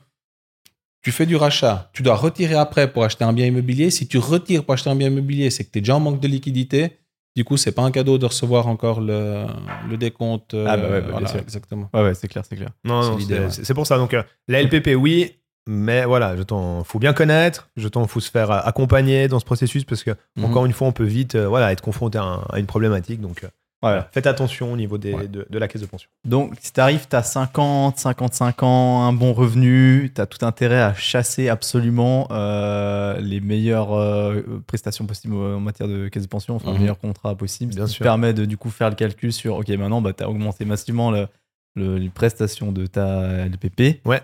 [1.02, 3.90] tu fais du rachat, tu dois retirer après pour acheter un bien immobilier.
[3.90, 6.20] Si tu retires pour acheter un bien immobilier, c'est que tu es déjà en manque
[6.20, 6.98] de liquidité.
[7.34, 9.46] Du coup, c'est pas un cadeau de recevoir encore le,
[9.88, 10.52] le décompte.
[10.54, 11.40] euh, Ah bah ouais, bah, voilà, sûr.
[11.40, 11.88] exactement.
[11.94, 12.68] Ouais, ouais, c'est clair, c'est clair.
[12.84, 13.74] Non, C'est non, c'est ouais.
[13.74, 13.96] pour ça.
[13.96, 15.32] Donc, euh, la LPP, oui.
[15.68, 20.02] Mais voilà, jeton, faut bien connaître, jeton, faut se faire accompagner dans ce processus parce
[20.02, 20.44] que, Mhm.
[20.44, 23.20] encore une fois, on peut vite euh, voilà, être confronté à, un- à une problématique.
[23.20, 23.48] Donc, euh,
[23.82, 24.08] Voilà.
[24.12, 25.26] faites attention au niveau des, Ouais.
[25.28, 26.08] de, de la caisse de pension.
[26.24, 31.48] Donc, si t'arrives, t'as 50, 55 ans, un bon revenu, t'as tout intérêt à chasser
[31.48, 36.74] absolument euh, les meilleures euh, prestations possibles en matière de caisse de pension, enfin, Mhm.
[36.74, 37.74] le meilleur contrat possible.
[37.74, 38.04] Bien ce qui sûr.
[38.04, 41.26] permet de du coup faire le calcul sur, ok, maintenant, bah, t'as augmenté massivement le-
[41.74, 44.00] le- les prestations de ta LPP.
[44.04, 44.20] Ouais.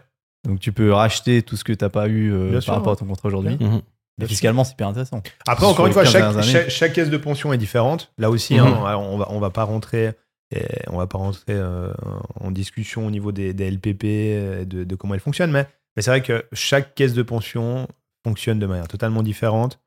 [0.47, 2.97] Donc, tu peux racheter tout ce que t'as pas eu euh, par sûr, rapport à
[2.97, 3.57] ton contrat aujourd'hui.
[3.61, 3.81] Mhm.
[4.27, 5.23] Fiscalement, c'est hyper intéressant.
[5.47, 8.13] Après, encore une fois, 15 chaque, caisse de pension est différente.
[8.19, 8.61] Là aussi, Mhm.
[8.67, 10.13] hein, alors, on va, on va pas rentrer.
[10.51, 11.93] et on va pas rentrer euh,
[12.41, 16.03] en discussion au niveau des, des LPP, euh, de, de comment elles fonctionnent, mais, mais
[16.03, 17.87] c'est vrai que chaque caisse de pension
[18.25, 19.79] fonctionne de manière totalement différente.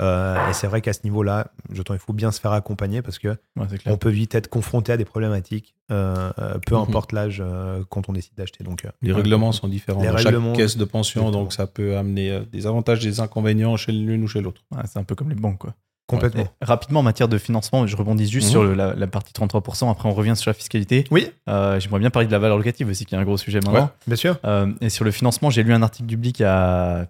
[0.00, 3.02] Euh, et c'est vrai qu'à ce niveau-là, je trouve il faut bien se faire accompagner
[3.02, 6.82] parce que Ouais, on peut vite être confronté à des problématiques, euh, euh, peu Mhm.
[6.82, 8.64] importe l'âge euh, quand on décide d'acheter.
[8.64, 11.42] Donc, euh, Les règlements sont différents Les dans règlements, chaque caisse de pension, exactement.
[11.44, 14.62] donc ça peut amener euh, des avantages, des inconvénients chez l'une ou chez l'autre.
[14.74, 15.74] Ouais, c'est un peu comme les banques, quoi.
[16.06, 16.42] complètement.
[16.42, 18.50] Et rapidement, en matière de financement, je rebondis juste Mhm.
[18.50, 19.90] sur le- la, la partie 33%.
[19.90, 21.04] Après, on revient sur la fiscalité.
[21.12, 23.60] Oui, Euh, J'aimerais bien parler de la valeur locative aussi, qui est un gros sujet
[23.64, 23.90] maintenant.
[24.08, 24.36] bien sûr.
[24.44, 27.06] Euh, et sur le financement, j'ai lu un article du Blick il y a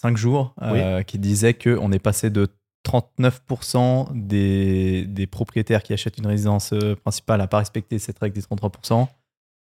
[0.00, 2.48] 5 jours euh, qui disait qu'on est passé de
[2.86, 8.34] 39% des, des propriétaires qui achètent une résidence euh, principale à pas respecter cette règle
[8.34, 9.08] des 33%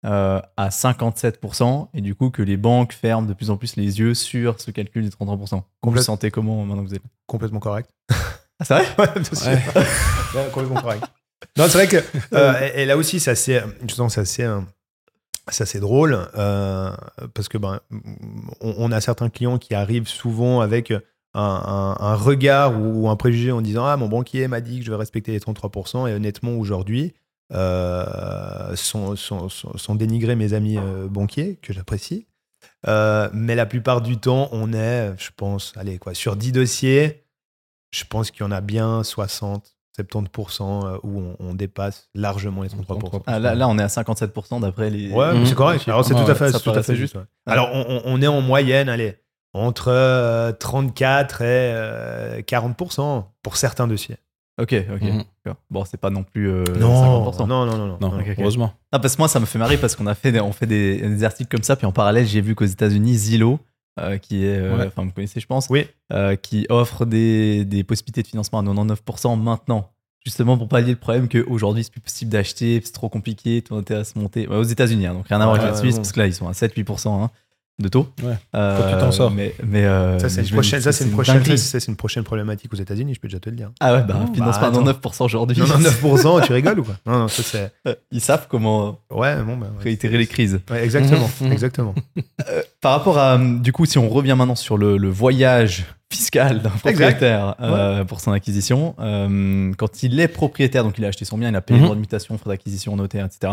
[0.06, 1.88] euh, à 57%.
[1.94, 4.72] Et du coup, que les banques ferment de plus en plus les yeux sur ce
[4.72, 5.62] calcul des 33%.
[5.84, 7.90] Vous vous sentez comment maintenant que vous êtes Complètement correct.
[8.60, 8.86] Ah, c'est vrai?
[9.00, 9.48] Ouais, sûr.
[10.36, 11.04] Ouais, complètement correct.
[11.58, 11.98] Non, c'est vrai que
[12.34, 14.48] euh, et, et là aussi, c'est assez, c'est assez,
[15.50, 16.92] euh, c'est drôle euh,
[17.34, 17.80] parce que ben,
[18.62, 20.94] on, a certains clients qui arrivent souvent avec
[21.34, 24.98] un, regard ou un préjugé en disant ah mon banquier m'a dit que je vais
[24.98, 27.14] respecter les 33% et honnêtement aujourd'hui
[27.54, 28.76] euh,
[29.96, 32.28] dénigrés mes amis euh, banquiers que j'apprécie.
[32.88, 37.26] Euh, mais la plupart du temps, on est, je pense, allez sur 10 dossiers,
[37.92, 42.64] je pense qu'il y en a bien 60, 70% euh, où on, on dépasse largement
[42.64, 43.22] les 33%.
[43.28, 45.12] Ah, là, là, on est à 57% d'après les.
[45.12, 45.46] Ouais, mais Mhm.
[45.46, 45.84] c'est correct.
[45.88, 47.16] Alors, c'est Ah tout à ouais, fait, c'est tout à fait juste.
[47.16, 47.22] ouais.
[47.46, 49.16] Alors, on, est en moyenne, allez,
[49.54, 54.18] entre euh, 34 et euh, 40% pour certains dossiers.
[54.62, 55.02] Ok, ok.
[55.46, 55.60] D'accord.
[55.72, 57.48] Bon, c'est pas non plus euh, non, 50%.
[57.48, 58.74] non, non, non, non, Non, heureusement.
[58.92, 60.68] Ah, parce que moi, ça me fait marrer parce qu'on a fait des, on fait
[60.68, 63.60] des, des articles comme ça, puis en parallèle, j'ai vu qu'aux États-Unis, Zillow,
[64.00, 64.88] euh, qui est, euh, Ouais.
[64.88, 65.86] enfin, vous connaissez, je pense, Oui.
[66.12, 69.90] euh, qui offre des, des possibilités de financement à 99% maintenant.
[70.26, 74.00] Justement pour pallier le problème qu'aujourd'hui c'est plus possible d'acheter, c'est trop compliqué, tout intérêt
[74.00, 74.48] à se monter.
[74.48, 76.02] Ouais, aux États-Unis, hein, donc rien à voir avec la Suisse, bon.
[76.02, 77.30] parce que là ils sont à 7-8% hein,
[77.80, 78.08] de taux.
[78.22, 78.34] Ouais.
[78.56, 79.32] Euh, Faut que tu t'en sors.
[79.32, 81.58] Mais, mais, euh, Ça, c'est une, prochaine, ça, c'est une, prochaine, dinguerie.
[81.58, 83.72] ça, c'est une prochaine problématique aux États-Unis, je peux déjà te le dire.
[83.80, 85.58] Ah ouais, bah, Oh, financement bah, à 99% aujourd'hui.
[85.58, 86.96] 99%, tu rigoles ou quoi?
[87.06, 87.74] Non, non, ça c'est.
[88.12, 89.68] Ils savent comment Ouais, bon, bah.
[89.78, 89.84] ouais.
[89.84, 90.60] réitérer les crises.
[90.70, 91.96] Ouais, exactement, exactement.
[92.82, 96.62] Par rapport à, euh, du coup, si on revient maintenant sur le, le voyage fiscal
[96.62, 101.26] d'un propriétaire euh, pour son acquisition, euh, quand il est propriétaire, donc il a acheté
[101.26, 103.52] son bien, il a payé le droit de mutation, frais d'acquisition, notaire, etc.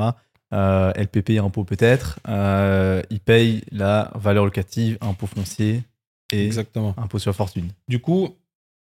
[0.52, 5.82] Euh, LPP, impôt peut-être, euh, il paye la valeur locative, impôt foncier
[6.32, 6.92] et Exactement.
[6.96, 7.68] impôt sur fortune.
[7.86, 8.30] Du coup,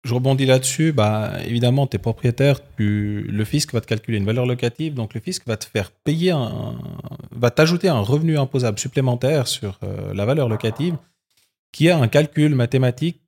[0.03, 0.93] je rebondis là-dessus.
[0.93, 5.13] Bah, évidemment, tu es propriétaire, tu- le fisc va te calculer une valeur locative, donc
[5.13, 6.79] le fisc va te faire payer un,
[7.31, 10.97] va t'ajouter un revenu imposable supplémentaire sur euh, la valeur locative,
[11.73, 13.21] qui a un calcul mathématique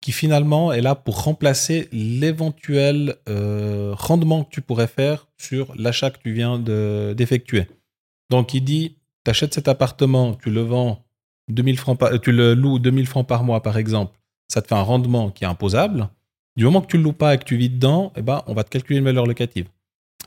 [0.00, 6.10] qui finalement est là pour remplacer l'éventuel euh, rendement que tu pourrais faire sur l'achat
[6.10, 7.66] que tu viens de- d'effectuer.
[8.30, 11.04] Donc, il dit, tu achètes cet appartement, tu le vends
[11.48, 14.16] 2000 francs par- euh, tu le loues 2000 francs par mois, par exemple,
[14.48, 16.08] ça te fait un rendement qui est imposable.
[16.56, 18.42] Du moment que tu ne le loues pas et que tu vis dedans, eh ben,
[18.46, 19.66] on va te calculer une valeur locative.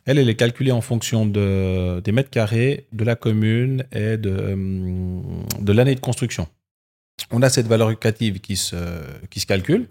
[0.05, 4.53] Elle, elle est calculée en fonction de, des mètres carrés, de la commune et de,
[4.53, 6.47] hum, de l'année de construction.
[7.31, 8.75] On a cette valeur locative qui se,
[9.29, 9.87] qui se calcule.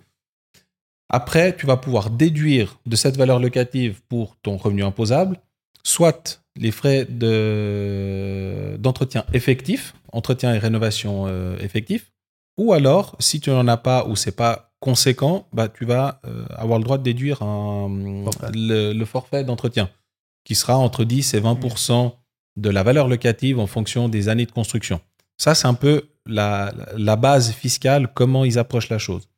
[1.08, 5.38] Après, tu vas pouvoir déduire de cette valeur locative pour ton revenu imposable,
[5.82, 12.12] soit les frais de- d'entretien effectif, entretien et rénovation euh, effectif,
[12.58, 16.44] ou alors, si tu n'en as pas ou c'est pas conséquent, bah, tu vas euh,
[16.50, 18.50] avoir le droit de déduire un- Forfait.
[18.54, 19.88] le, le forfait d'entretien,
[20.44, 22.12] qui sera entre 10 et 20%
[22.56, 25.00] de la valeur locative en fonction des années de construction.
[25.38, 29.28] Ça, c'est un peu la, la base fiscale, comment ils approchent la chose.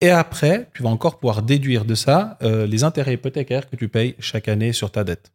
[0.00, 3.88] Et après, tu vas encore pouvoir déduire de ça euh, les intérêts hypothécaires que tu
[3.88, 5.32] payes chaque année sur ta dette.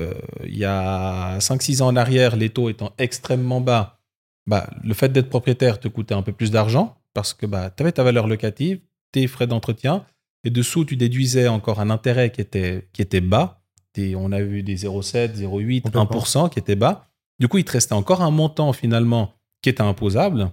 [0.00, 3.98] Euh, Il y a 5-6 ans en arrière, les taux étant extrêmement bas,
[4.46, 7.82] bah, le fait d'être propriétaire te coûtait un peu plus d'argent parce que bah, tu
[7.82, 8.80] avais ta valeur locative,
[9.12, 10.04] tes frais d'entretien,
[10.44, 13.60] et dessous, tu déduisais encore un intérêt qui était, qui était bas.
[13.94, 16.04] Des- on a vu des 0,7, 0,8, Complètement.
[16.04, 17.08] 1% qui étaient bas.
[17.40, 19.32] Du coup, il te restait encore un montant finalement
[19.62, 20.50] qui était imposable.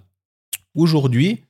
[0.73, 1.43] Aujourd'hui,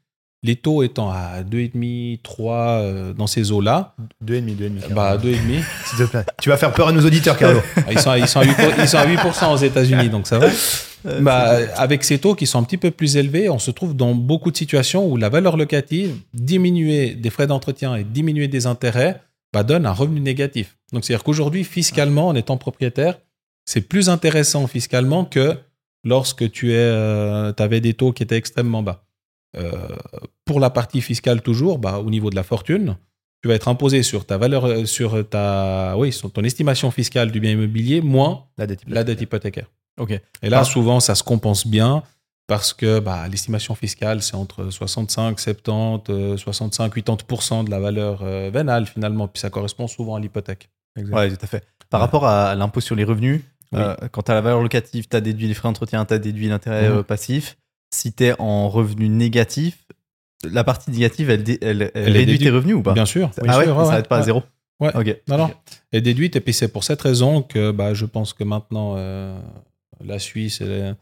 [0.44, 4.56] les taux étant à 2,5, 3 euh, dans ces eaux-là, 2,5,
[4.90, 4.94] 2,5.
[4.94, 5.64] bah 2,5.
[5.86, 6.24] S'il te plaît.
[6.42, 7.62] Tu vas faire peur à nos auditeurs, Carlo.
[7.78, 10.28] Ah, Ils sont, à- ils, sont à 8%, ils sont à 8% aux États-Unis, donc
[10.28, 10.48] ça va.
[11.22, 14.16] Bah, avec ces taux qui sont un petit peu plus élevés, on se trouve dans
[14.16, 19.22] beaucoup de situations où la valeur locative, diminuer des frais d'entretien et diminuer des intérêts,
[19.54, 20.78] bah, donne un revenu négatif.
[20.94, 23.20] Donc, c'est-à-dire qu'aujourd'hui, fiscalement, en étant propriétaire,
[23.66, 25.56] c'est plus intéressant fiscalement que
[26.04, 29.04] lorsque tu es, euh, avais des taux qui étaient extrêmement bas.
[29.58, 29.72] Euh,
[30.56, 32.96] pour la partie fiscale toujours, bah, au niveau de la fortune,
[33.42, 37.30] tu vas être imposé sur ta valeur, euh, sur ta, oui, sur ton estimation fiscale
[37.30, 39.70] du bien immobilier moins La dette la dette hypothécaire.
[40.00, 40.12] Ok.
[40.42, 40.64] Et là, Ah.
[40.64, 42.04] souvent, ça se compense bien
[42.48, 48.22] parce que bah, l'estimation fiscale, c'est entre 65, 70, euh, 65, 80% de la valeur
[48.24, 49.28] euh, vénale finalement.
[49.28, 50.70] Puis ça correspond souvent à l'hypothèque.
[50.98, 51.66] Ouais, tout à fait.
[51.90, 52.06] Par Ouais.
[52.06, 53.42] rapport à l'impôt sur les revenus,
[53.74, 53.80] Oui.
[53.82, 56.18] euh, quand tu as la valeur locative, tu as déduit les frais d'entretien, tu as
[56.20, 57.00] déduit l'intérêt Mhm.
[57.00, 57.58] euh, passif.
[57.94, 59.80] Si tu es en revenu négatif,
[60.44, 63.06] la partie négative, elle, dé- elle, elle Elle est réduit tes revenus ou pas Bien
[63.06, 63.32] sûr.
[63.38, 64.26] Ah bien ouais, sûr, ça ouais, s'arrête pas à ouais.
[64.26, 64.44] zéro
[64.82, 64.92] Ouais.
[64.96, 65.18] Ok.
[65.30, 65.52] Non, non.
[65.94, 66.36] Et déduite.
[66.36, 69.38] Et puis c'est pour cette raison que bah, je pense que maintenant, euh,
[70.04, 70.94] la Suisse, elle est-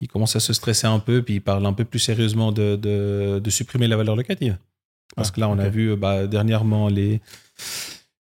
[0.00, 2.76] il commence à se stresser un peu, puis il parle un peu plus sérieusement de,
[2.76, 4.56] de, de supprimer la valeur locative.
[5.14, 7.20] Parce Ah, que là, on a vu bah, dernièrement les,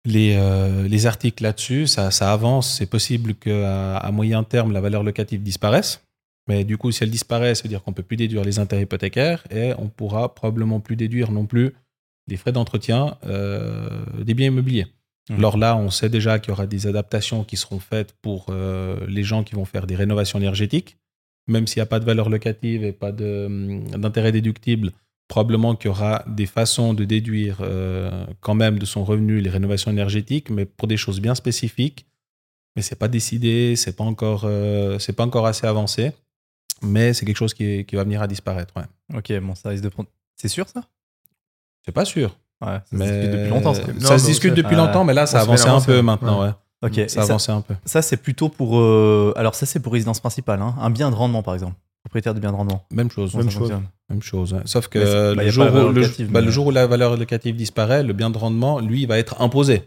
[0.04, 2.76] les, euh, les articles là-dessus, ça, ça avance.
[2.78, 6.02] C'est possible qu'à à moyen terme, la valeur locative disparaisse.
[6.50, 8.82] Mais du coup, si elle disparaît, ça veut dire qu'on peut plus déduire les intérêts
[8.82, 11.74] hypothécaires et on pourra probablement plus déduire non plus
[12.26, 13.88] les frais d'entretien euh,
[14.20, 14.88] des biens immobiliers.
[15.28, 15.36] Mhm.
[15.36, 18.98] Alors là, on sait déjà qu'il y aura des adaptations qui seront faites pour euh,
[19.06, 20.96] les gens qui vont faire des rénovations énergétiques.
[21.46, 24.90] Même s'il n'y a pas de valeur locative et pas hum, d'intérêt déductible,
[25.28, 29.50] probablement qu'il y aura des façons de déduire euh, quand même de son revenu les
[29.50, 32.06] rénovations énergétiques, mais pour des choses bien spécifiques.
[32.74, 36.10] Mais c'est pas décidé, c'est pas encore, euh, c'est pas encore assez avancé.
[36.82, 38.74] Mais c'est quelque chose qui, qui va venir à disparaître.
[38.76, 39.16] Ouais.
[39.18, 40.08] Ok, bon, ça risque de prendre.
[40.36, 40.82] C'est sûr ça?
[41.84, 42.36] C'est pas sûr.
[42.62, 43.74] Ouais, ça se Mais discute depuis longtemps.
[43.74, 43.82] ça.
[43.84, 43.90] Se
[44.24, 46.42] mais discute depuis longtemps, mais là, ça a se avancé un peu maintenant.
[46.42, 46.50] Ouais.
[46.82, 47.74] Ok, Ça a ça, avancé un peu.
[47.84, 48.78] ça, c'est plutôt pour.
[48.78, 50.62] euh, Alors, ça, c'est pour résidence principale.
[50.62, 50.74] hein.
[50.80, 51.74] Un bien de rendement, par exemple.
[52.04, 52.86] Propriétaire de bien de rendement.
[52.90, 53.34] Même chose.
[53.34, 53.70] Même chose.
[54.08, 54.54] Même chose.
[54.54, 54.62] ouais.
[54.64, 57.54] Sauf que bah, le, jour où, le, bah, mais- le jour où la valeur locative
[57.56, 59.82] disparaît, le bien de rendement, lui, il va être imposé.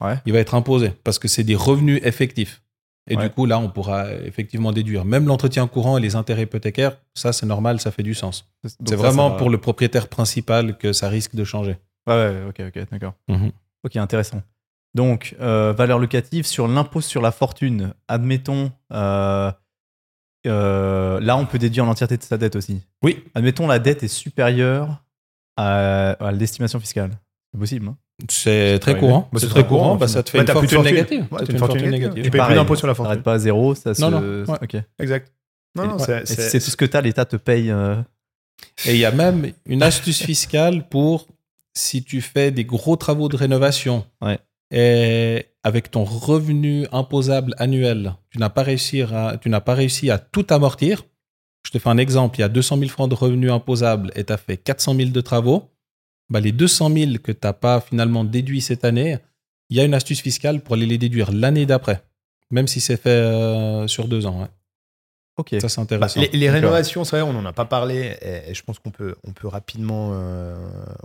[0.00, 0.18] Ouais.
[0.26, 2.62] Il va être imposé parce que c'est des revenus effectifs.
[3.10, 3.22] Et Ouais.
[3.24, 5.04] du coup, là, on pourra effectivement déduire.
[5.04, 8.46] Même l'entretien courant et les intérêts hypothécaires, ça, c'est normal, ça fait du sens.
[8.86, 11.78] C'est vraiment ça pour le propriétaire principal que ça risque de changer.
[12.06, 13.14] Ouais, ouais, ok, ok, d'accord.
[13.28, 13.50] Mhm.
[13.84, 14.42] Ok, intéressant.
[14.94, 17.92] Donc, euh, valeur locative sur l'impôt sur la fortune.
[18.08, 19.50] Admettons, euh,
[20.46, 22.82] euh, là, on peut déduire l'entièreté de sa dette aussi.
[23.02, 23.24] Oui.
[23.34, 25.02] Admettons, la dette est supérieure
[25.56, 27.10] à, à l'estimation fiscale.
[27.52, 27.88] C'est possible.
[27.88, 27.96] hein
[28.28, 29.28] C'est très courant.
[29.32, 29.96] Bah, c'est très courant.
[29.96, 30.94] Bah, ça te fait Bah, une t'as plus fortune fortune.
[30.94, 31.26] négative.
[31.30, 32.08] Ouais, t'as fait une fortune négative.
[32.14, 33.22] Tu payes plus Pareil, d'impôt sur la Ça fortune.
[33.22, 33.74] pas à zéro.
[33.74, 34.44] Ça Non, se...
[34.44, 34.58] non, ouais.
[34.62, 34.74] Ok.
[34.74, 35.32] Et Exact.
[35.76, 36.22] Non, non, Ouais.
[36.24, 37.70] c'est- tout ce que tu as, l'État te paye.
[37.70, 37.96] euh,
[38.86, 41.26] Et il y a même une astuce fiscale pour
[41.74, 44.38] si tu fais des gros travaux de rénovation Ouais.
[44.72, 50.10] et avec ton revenu imposable annuel, tu n'as pas réussi à, tu n'as pas réussi
[50.10, 51.04] à tout amortir.
[51.66, 52.38] Je te fais un exemple.
[52.38, 55.10] Il y a 200 000 francs de revenus imposables et tu as fait 400 000
[55.10, 55.70] de travaux.
[56.30, 59.18] Bah, les 200 000 que tu n'as pas finalement déduits cette année,
[59.70, 62.02] il y a une astuce fiscale pour aller les déduire l'année d'après,
[62.50, 64.42] même si c'est fait euh, sur deux ans.
[64.42, 64.48] ouais.
[65.38, 65.54] Ok.
[65.60, 66.20] Ça, c'est Bah, intéressant.
[66.32, 69.14] les, rénovations, c'est vrai, on n'en a pas parlé, et, et je pense qu'on peut,
[69.24, 70.56] on peut rapidement euh,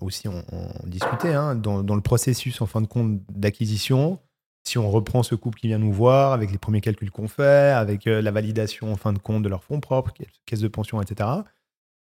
[0.01, 1.33] aussi en, en discuter.
[1.33, 1.53] hein.
[1.55, 4.17] dans, dans le processus, en fin de compte, d'acquisition,
[4.67, 7.43] si on reprend ce couple qui vient nous voir, avec les premiers calculs qu'on fait,
[7.75, 10.13] avec euh, la validation, en fin de compte, de leurs fonds propres,
[10.47, 11.29] caisse de pension, etc.,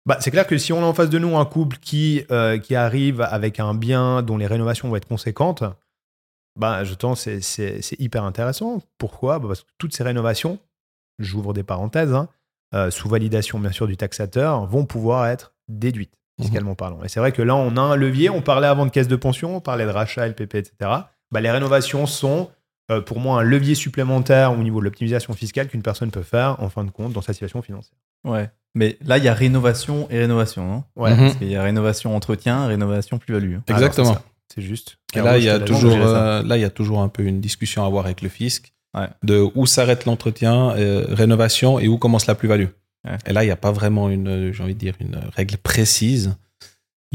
[0.06, 2.58] bah, c'est clair que si on a en face de nous un couple qui, euh,
[2.58, 5.64] qui arrive avec un bien dont les rénovations vont être conséquentes,
[6.56, 8.82] bah, je pense que c'est- hyper intéressant.
[8.98, 9.38] Pourquoi?
[9.38, 10.58] Bah, Parce que toutes ces rénovations,
[11.18, 12.28] j'ouvre des parenthèses, hein,
[12.74, 17.02] euh, sous validation bien sûr du taxateur, vont pouvoir être déduites, fiscalement parlant.
[17.02, 18.30] Et c'est vrai que là, on a un levier.
[18.30, 20.74] On parlait avant de caisse de pension, on parlait de rachat, LPP, etc.
[21.30, 22.50] Bah, les rénovations sont
[22.90, 26.56] euh, pour moi un levier supplémentaire au niveau de l'optimisation fiscale qu'une personne peut faire
[26.62, 27.98] en fin de compte dans sa situation financière.
[28.24, 28.50] Ouais.
[28.74, 30.72] Mais là, il y a rénovation et rénovation.
[30.72, 30.84] hein.
[30.96, 31.12] Ouais.
[31.12, 31.18] Mhm.
[31.18, 33.56] Parce qu'il y a rénovation entretien, rénovation plus-value.
[33.56, 33.62] hein.
[33.68, 34.16] Exactement.
[34.54, 34.98] c'est juste.
[35.14, 37.40] Et là, il y a toujours, euh, là, il y a toujours un peu une
[37.40, 39.08] discussion à avoir avec le fisc Ouais.
[39.24, 42.66] de où s'arrête l'entretien, euh, rénovation et où commence la plus-value.
[43.04, 43.16] Ouais.
[43.26, 46.36] Et là, il n'y a pas vraiment une, j'ai envie de dire, une règle précise.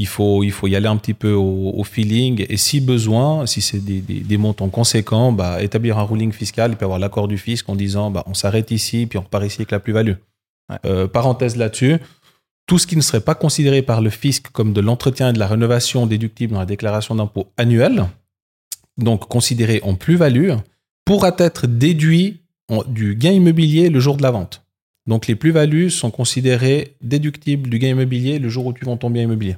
[0.02, 3.46] Il faut, il faut y aller un petit peu au, au feeling et si besoin,
[3.46, 7.00] si c'est des, des, des montants conséquents, bah, établir un ruling fiscal, il peut avoir
[7.00, 9.80] l'accord du fisc en disant bah, on s'arrête ici puis on repart ici avec la
[9.82, 10.14] plus-value.
[10.70, 10.78] Ouais.
[10.86, 11.98] Euh, parenthèse là-dessus,
[12.66, 15.40] tout ce qui ne serait pas considéré par le fisc comme de l'entretien et de
[15.40, 18.06] la rénovation déductible dans la déclaration d'impôt annuelle,
[18.98, 20.52] donc considéré en plus-value,
[21.04, 24.64] pourra être déduit en- du gain immobilier le jour de la vente.
[25.08, 29.10] Donc les plus-values sont considérées déductibles du gain immobilier le jour où tu vends ton
[29.10, 29.58] bien immobilier.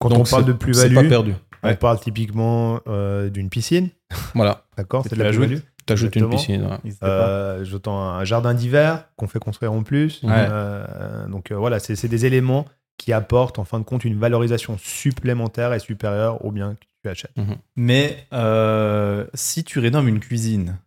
[0.00, 1.34] Quand Donc on parle de pas plus-value, perdu.
[1.62, 1.76] on Ouais.
[1.76, 3.88] parle typiquement euh, d'une piscine.
[4.34, 4.64] Voilà.
[4.76, 5.46] D'accord C'est tu de la l'ajoutes.
[5.46, 5.62] plus-value.
[5.86, 6.64] Tu ajoutes une piscine.
[6.66, 6.92] ouais.
[7.02, 10.22] Euh, J'entends un jardin d'hiver qu'on fait construire en plus.
[10.22, 10.30] Ouais.
[10.32, 14.78] Euh, donc euh, voilà, c'est des éléments qui apportent en fin de compte une valorisation
[14.78, 17.34] supplémentaire et supérieure au bien que tu achètes.
[17.76, 20.78] Mais euh, si tu rénoves une cuisine,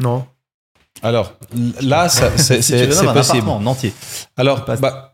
[0.00, 0.26] Non.
[1.02, 1.32] Alors
[1.80, 3.08] là, c'est si possible.
[3.08, 3.92] appartement en entier,
[4.36, 5.09] Alors, Parce- bah,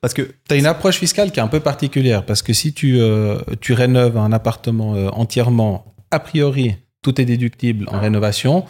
[0.00, 2.72] parce que tu as une approche fiscale qui est un peu particulière parce que si
[2.72, 8.64] tu, euh, rénoves un appartement euh, entièrement, a priori, tout est déductible en rénovation.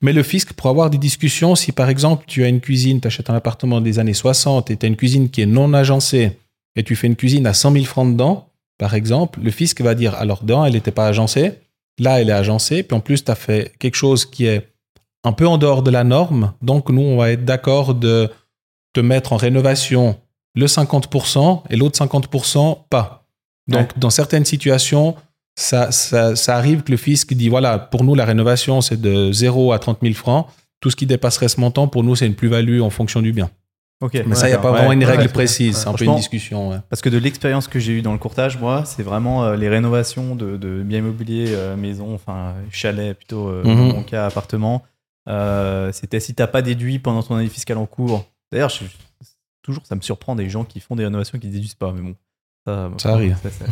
[0.00, 3.06] Mais le fisc, pour avoir des discussions, si par exemple tu as une cuisine, tu
[3.06, 6.38] achètes un appartement des années 60 et tu as une cuisine qui est non agencée
[6.74, 9.94] et tu fais une cuisine à 100 000 francs dedans, par exemple, le fisc va
[9.94, 11.52] dire alors, dedans, elle n'était pas agencée,
[11.98, 14.68] là, elle est agencée, puis en plus, tu as fait quelque chose qui est
[15.22, 18.28] un peu en dehors de la norme, donc nous, on va être d'accord de
[18.92, 20.18] te mettre en rénovation
[20.54, 23.26] le 50% et l'autre 50% pas.
[23.68, 25.14] Donc, dans certaines situations,
[25.56, 29.32] ça, ça, ça arrive que le fisc dit voilà, pour nous, la rénovation, c'est de
[29.32, 30.46] 0 à 30 000 francs.
[30.80, 33.50] Tout ce qui dépasserait ce montant, pour nous, c'est une plus-value en fonction du bien.
[34.26, 35.76] Mais ça, il n'y a pas vraiment une règle ouais, précise.
[35.76, 36.82] C'est un peu une discussion.
[36.90, 39.68] Parce que de l'expérience que j'ai eue dans le courtage, moi, c'est vraiment euh, les
[39.68, 43.76] rénovations de, de biens immobiliers, euh, maisons, enfin chalet plutôt, euh, Mhm.
[43.76, 44.82] dans mon cas appartement.
[45.28, 48.24] Euh, C'était si t'as pas déduit pendant ton année fiscale en cours.
[48.50, 48.84] D'ailleurs, je-
[49.62, 52.14] toujours, ça me surprend des gens qui font des rénovations qui déduisent pas, mais bon.
[52.66, 53.36] Ça, Ça arrive.
[53.42, 53.64] Ça, ça-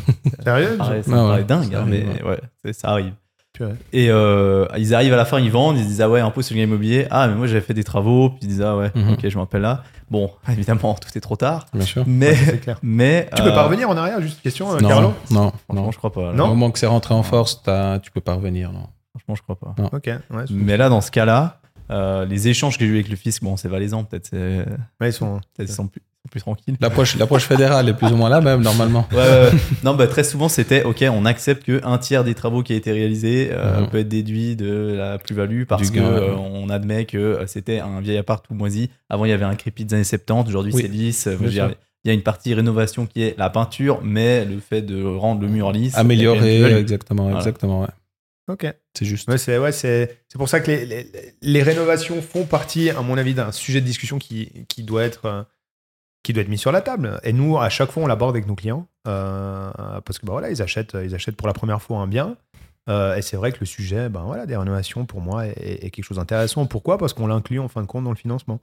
[0.43, 2.89] Sérieux ça paraît, ça Ouais, me paraît ouais, dingue, ça hein, arrive, mais ouais, ça
[2.91, 3.13] arrive.
[3.53, 3.75] Purée.
[3.93, 6.41] Et euh, ils arrivent à la fin, ils vendent, ils se disent ah ouais, impôt
[6.41, 7.07] sur le gain immobilier.
[7.11, 9.13] Ah mais moi j'avais fait des travaux, puis ils disent ah ouais, Mhm.
[9.15, 9.83] ok, je me rappelle là.
[10.09, 12.05] Bon, évidemment, tout est trop tard, Bien sûr.
[12.07, 12.79] mais Ouais, c'est clair.
[12.83, 15.85] mais Tu peux euh, pas revenir en arrière, juste question, euh, non, Carlo non, Franchement,
[15.85, 15.91] non.
[15.93, 16.23] je crois pas.
[16.27, 16.33] là.
[16.33, 17.61] Non Au moment que c'est rentré en force,
[18.03, 18.73] tu peux pas revenir.
[18.73, 18.87] Non.
[19.19, 19.75] Franchement, je crois pas.
[19.97, 21.60] Ok, ouais, c'est- Mais là, dans ce cas-là,
[21.91, 24.65] euh, les échanges que j'ai eu avec le fisc, bon, c'est valaisant, peut-être, c'est-
[25.01, 25.41] ouais, ils sont.
[25.57, 26.77] peut-être ils sont plus, tranquilles.
[26.81, 29.09] L'approche, l'approche fédérale est plus ou moins la même, normalement.
[29.11, 29.59] Ouais, ouais, ouais.
[29.83, 32.77] non, bah, très souvent, c'était OK, on accepte que un tiers des travaux qui a
[32.77, 33.89] été réalisé euh, Mhm.
[33.89, 35.99] peut être déduit de la plus-value parce ouais.
[35.99, 38.91] euh, on admet que c'était un vieil appart tout moisi.
[39.09, 41.29] Avant, il y avait un crépi des années 70, aujourd'hui, Oui, c'est lisse.
[42.05, 45.43] Il y a une partie rénovation qui est la peinture, mais le fait de rendre
[45.43, 45.99] le mur lisse.
[45.99, 47.39] Améliorer, exactement, Voilà.
[47.39, 47.81] exactement.
[47.83, 47.89] Ouais.
[48.51, 48.67] Ok.
[48.99, 49.29] C'est juste.
[49.29, 51.07] Ouais, c'est ouais, c'est pour ça que les, les,
[51.41, 55.27] les rénovations font partie, à mon avis, d'un sujet de discussion qui, qui doit être
[55.27, 55.43] euh,
[56.25, 57.21] qui doit être mis sur la table.
[57.23, 59.71] Et nous, à chaque fois, on l'aborde avec nos clients euh,
[60.05, 62.37] parce que bah voilà, ils achètent ils achètent pour la première fois un bien.
[62.89, 65.91] Euh, et c'est vrai que le sujet, ben voilà, des rénovations pour moi est, est
[65.91, 66.67] quelque chose d'intéressant.
[66.67, 66.99] Pourquoi?
[66.99, 68.59] Parce qu'on l'inclut en fin de compte dans le financement.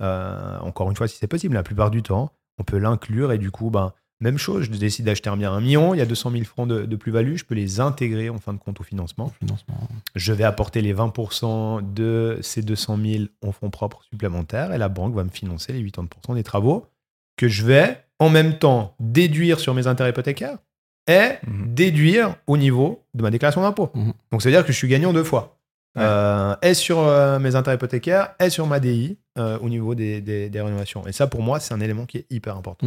[0.00, 3.50] Encore une fois, si c'est possible, la plupart du temps, on peut l'inclure et du
[3.50, 4.64] coup, ben même chose.
[4.64, 6.84] Je décide d'acheter un bien à un million, il y a 200 000 francs de,
[6.84, 9.74] de plus-value, je peux les intégrer en fin de compte au financement Financement.
[10.14, 14.88] je vais apporter les 20% de ces 200 000 en fonds propres supplémentaires et la
[14.88, 16.86] banque va me financer les 80% des travaux
[17.36, 20.58] que je vais en même temps déduire sur mes intérêts hypothécaires
[21.08, 21.74] et Mhm.
[21.74, 23.90] déduire au niveau de ma déclaration d'impôt.
[23.94, 24.12] Mhm.
[24.32, 25.58] Donc ça veut dire que je suis gagnant deux fois.
[25.96, 26.02] Ouais.
[26.04, 30.20] Euh, et sur euh, mes intérêts hypothécaires et sur ma DI euh, au niveau des,
[30.20, 31.06] des- des rénovations.
[31.06, 32.86] Et ça, pour moi, c'est un élément qui est hyper important.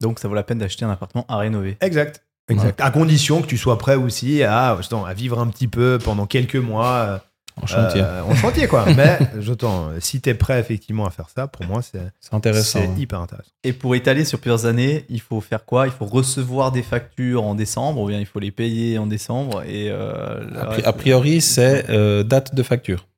[0.00, 1.76] Donc, ça vaut la peine d'acheter un appartement à rénover.
[1.80, 2.22] Exact.
[2.48, 2.80] Exact.
[2.80, 6.54] À condition que tu sois prêt aussi à, à vivre un petit peu pendant quelques
[6.54, 7.18] mois euh,
[7.60, 8.02] En chantier.
[8.02, 8.84] euh, en chantier, quoi.
[8.96, 12.78] Mais j'entends, si tu es prêt effectivement à faire ça, pour moi, c'est c'est intéressant.
[12.80, 12.94] c'est ouais.
[13.00, 13.50] hyper intéressant.
[13.64, 15.86] Et pour étaler sur plusieurs années, il faut faire quoi?
[15.86, 19.64] Il faut recevoir des factures en décembre, ou bien il faut les payer en décembre.
[19.66, 20.44] Et euh,
[20.84, 23.08] A, priori, c'est euh, date de facture.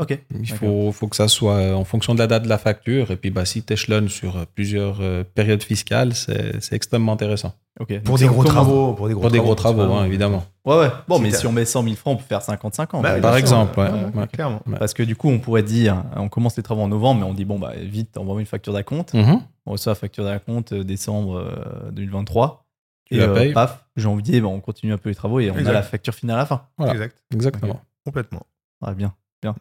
[0.00, 0.16] Ok.
[0.38, 3.10] Il faut, faut que ça soit en fonction de la date de la facture.
[3.10, 7.12] Et puis, bah, si tu échelonnes sur euh, plusieurs euh, périodes fiscales, c'est c'est extrêmement
[7.12, 7.54] intéressant.
[7.80, 8.00] Ok.
[8.02, 8.92] Pour des on gros travaux.
[8.92, 10.44] Pour des gros Pour des gros travaux, travaux, hein, évidemment.
[10.64, 10.90] Ouais, ouais.
[11.08, 13.00] Bon, Si mais si on met 100 000 francs, on peut faire 55 ans.
[13.00, 13.90] Bah, par bien Par exemple, ouais.
[13.90, 14.26] ouais, ouais.
[14.28, 14.62] Clairement.
[14.66, 14.78] Ouais.
[14.78, 17.34] Parce que du coup, on pourrait dire, on commence les travaux en novembre, mais on
[17.34, 19.14] dit, bon, bah, vite, envoie une facture d'acompte.
[19.14, 19.40] Mhm.
[19.66, 22.66] On reçoit la facture d'acompte euh, décembre euh, 2023.
[23.04, 23.52] Tu et la euh, payes.
[23.52, 25.70] paf, janvier, bah, on continue un peu les travaux et on Exact.
[25.70, 26.62] a la facture finale à la fin.
[26.76, 26.92] Voilà.
[26.92, 27.16] Exact.
[27.34, 27.80] Exactement.
[28.04, 28.46] Complètement.
[28.80, 29.12] Ah, bien.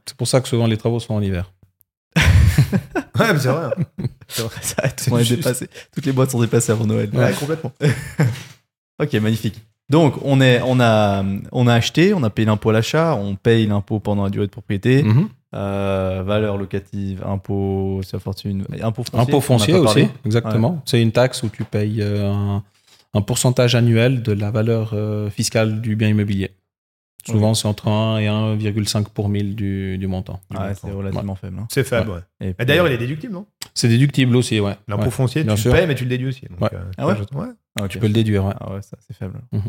[0.05, 1.51] C'est pour ça que souvent les travaux sont en hiver.
[3.19, 3.65] Ouais, mais c'est vrai.
[3.65, 4.05] hein.
[4.27, 5.39] C'est vrai, ça a- tout le monde est juste.
[5.41, 5.67] dépassé.
[5.93, 7.09] Toutes les boîtes sont dépassées avant Noël.
[7.13, 7.71] Ouais, complètement.
[9.01, 9.61] Ok, magnifique.
[9.89, 13.35] Donc, on, est, on, a, on a acheté, on a payé l'impôt à l'achat, on
[13.35, 15.29] paye l'impôt pendant la durée de propriété, Mhm.
[15.55, 19.19] euh, valeur locative, impôt sur la fortune, impôt foncier.
[19.21, 20.81] Impôt on foncier aussi, exactement.
[20.85, 22.63] C'est une taxe où tu payes euh, un,
[23.13, 26.51] un pourcentage annuel de la valeur euh, fiscale du bien immobilier.
[27.31, 30.39] Souvent, c'est entre 1 et 1,5 pour mille du, du montant.
[30.49, 30.73] Du montant.
[30.81, 31.57] c'est relativement faible.
[31.59, 31.67] hein.
[31.71, 32.19] C'est faible, ouais.
[32.41, 33.45] Et Et puis- d'ailleurs, il est déductible, non?
[33.73, 34.75] C'est déductible aussi, ouais.
[34.87, 35.11] L'impôt Ouais.
[35.11, 35.71] foncier, bien tu sûr.
[35.71, 36.45] le payes, mais tu le déduis aussi.
[36.49, 36.69] Donc, Ouais.
[36.73, 37.15] euh, Ah ouais.
[37.79, 37.87] Ah.
[37.87, 38.53] Tu peux le déduire, ouais.
[38.59, 39.39] Ah ouais, ça c'est faible.
[39.51, 39.61] Mhm.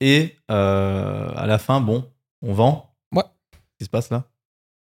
[0.00, 2.04] Et euh, à la fin, bon,
[2.42, 2.94] on vend?
[3.12, 3.22] Ouais.
[3.22, 4.24] Qu'est-ce qui se passe là?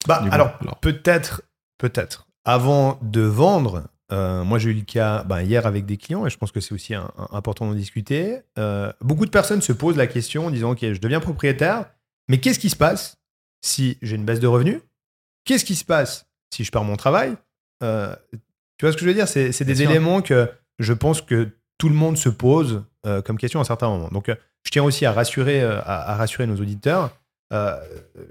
[0.07, 0.77] Bah, alors, alors.
[0.79, 1.41] peut-être,
[1.79, 2.27] peut-être.
[2.45, 6.29] avant de vendre, euh, moi j'ai eu le cas ben, hier avec des clients et
[6.29, 8.37] je pense que c'est aussi un- un- important d'en discuter.
[8.57, 11.85] Euh, beaucoup de personnes se posent la question en disant Ok, je deviens propriétaire,
[12.27, 13.17] mais qu'est-ce qui se passe
[13.61, 14.81] si j'ai une baisse de revenus?
[15.45, 17.35] Qu'est-ce qui se passe si je perds mon travail?
[17.83, 18.15] Euh,
[18.77, 19.27] Tu vois ce que je veux dire?
[19.27, 19.89] C'est des sûr.
[19.89, 20.49] éléments que
[20.79, 24.09] je pense que tout le monde se pose euh, comme question à certains moments.
[24.09, 27.15] Donc euh, je tiens aussi à rassurer, à, à rassurer nos auditeurs.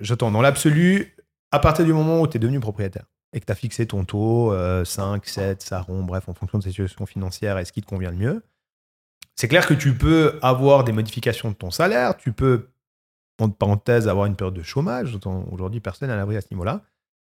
[0.01, 1.15] J'entends, dans l'absolu,
[1.53, 4.05] à partir du moment où tu es devenu propriétaire et que tu as fixé ton
[4.05, 7.73] taux, euh, 5, 7, ça rond, bref, en fonction de ta situation financière et ce
[7.73, 8.43] qui te convient le mieux,
[9.35, 12.69] c'est clair que tu peux avoir des modifications de ton salaire, tu peux,
[13.41, 15.17] entre parenthèses, avoir une période de chômage.
[15.53, 16.83] Aujourd'hui, personne n'est à l'abri à ce niveau-là.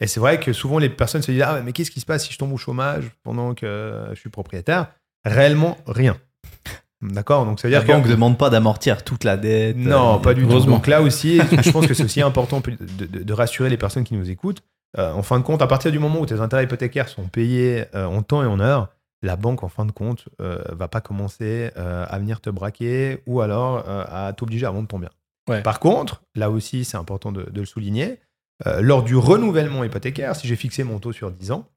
[0.00, 2.24] Et c'est vrai que souvent, les personnes se disent Ah, mais qu'est-ce qui se passe
[2.26, 4.88] si je tombe au chômage pendant que je suis propriétaire?
[5.24, 6.16] Réellement, rien.
[7.02, 7.44] D'accord?
[7.46, 7.92] Donc, ça veut La dire que.
[7.92, 9.76] banque ne demande pas d'amortir toute la dette.
[9.76, 10.60] Non, euh, pas du tout.
[10.60, 14.04] Donc là aussi, je pense que c'est aussi important de, de- de rassurer les personnes
[14.04, 14.62] qui nous écoutent.
[14.98, 17.84] Euh, en fin de compte, à partir du moment où tes intérêts hypothécaires sont payés
[17.94, 18.88] euh, en temps et en heure,
[19.22, 23.22] la banque, en fin de compte, euh, va pas commencer euh, à venir te braquer
[23.26, 25.10] ou alors euh, à t'obliger à vendre ton bien.
[25.48, 25.62] Ouais.
[25.62, 28.20] Par contre, là aussi, c'est important de, de le souligner,
[28.66, 31.68] euh, lors du renouvellement hypothécaire, si j'ai fixé mon taux sur 10 ans,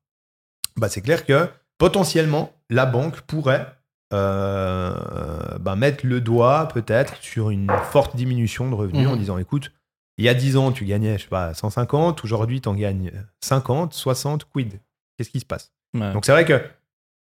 [0.76, 3.68] bah, c'est clair que potentiellement, la banque pourrait
[4.13, 9.72] euh, bah, mettre le doigt peut-être sur une forte diminution de revenus en disant écoute,
[10.18, 13.11] il y a 10 ans, tu gagnais, je sais pas, 150, aujourd'hui, tu en gagnes
[13.41, 14.80] 50, 60, quid
[15.18, 15.72] Qu'est-ce qui se passe?
[15.93, 16.13] Ouais.
[16.13, 16.61] Donc c'est vrai que,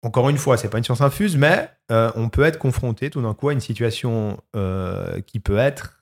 [0.01, 3.21] encore une fois, c'est pas une science infuse, mais euh, on peut être confronté tout
[3.21, 4.37] d'un coup à une situation
[5.27, 6.00] qui peut être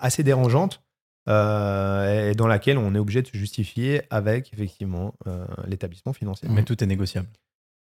[0.00, 0.82] assez dérangeante
[1.28, 6.48] euh, et dans laquelle on est obligé de se justifier avec effectivement euh, l'établissement financier.
[6.50, 7.28] Mais tout est négociable.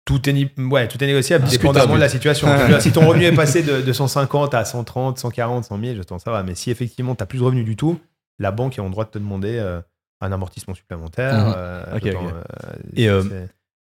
[0.04, 1.74] Tout est, ouais, tout est négociable Discutable.
[1.74, 2.46] dépendamment de la situation.
[2.78, 6.20] Si ton revenu est passé de, de 150 à 130, 140, 100 000, je t'en
[6.20, 6.44] ça va.
[6.44, 7.98] Mais si effectivement tu n'as plus de revenus du tout,
[8.38, 9.80] la banque est en droit de te demander euh,
[10.20, 11.54] un amortissement supplémentaire.
[11.56, 11.98] Euh,
[12.94, 13.08] Et,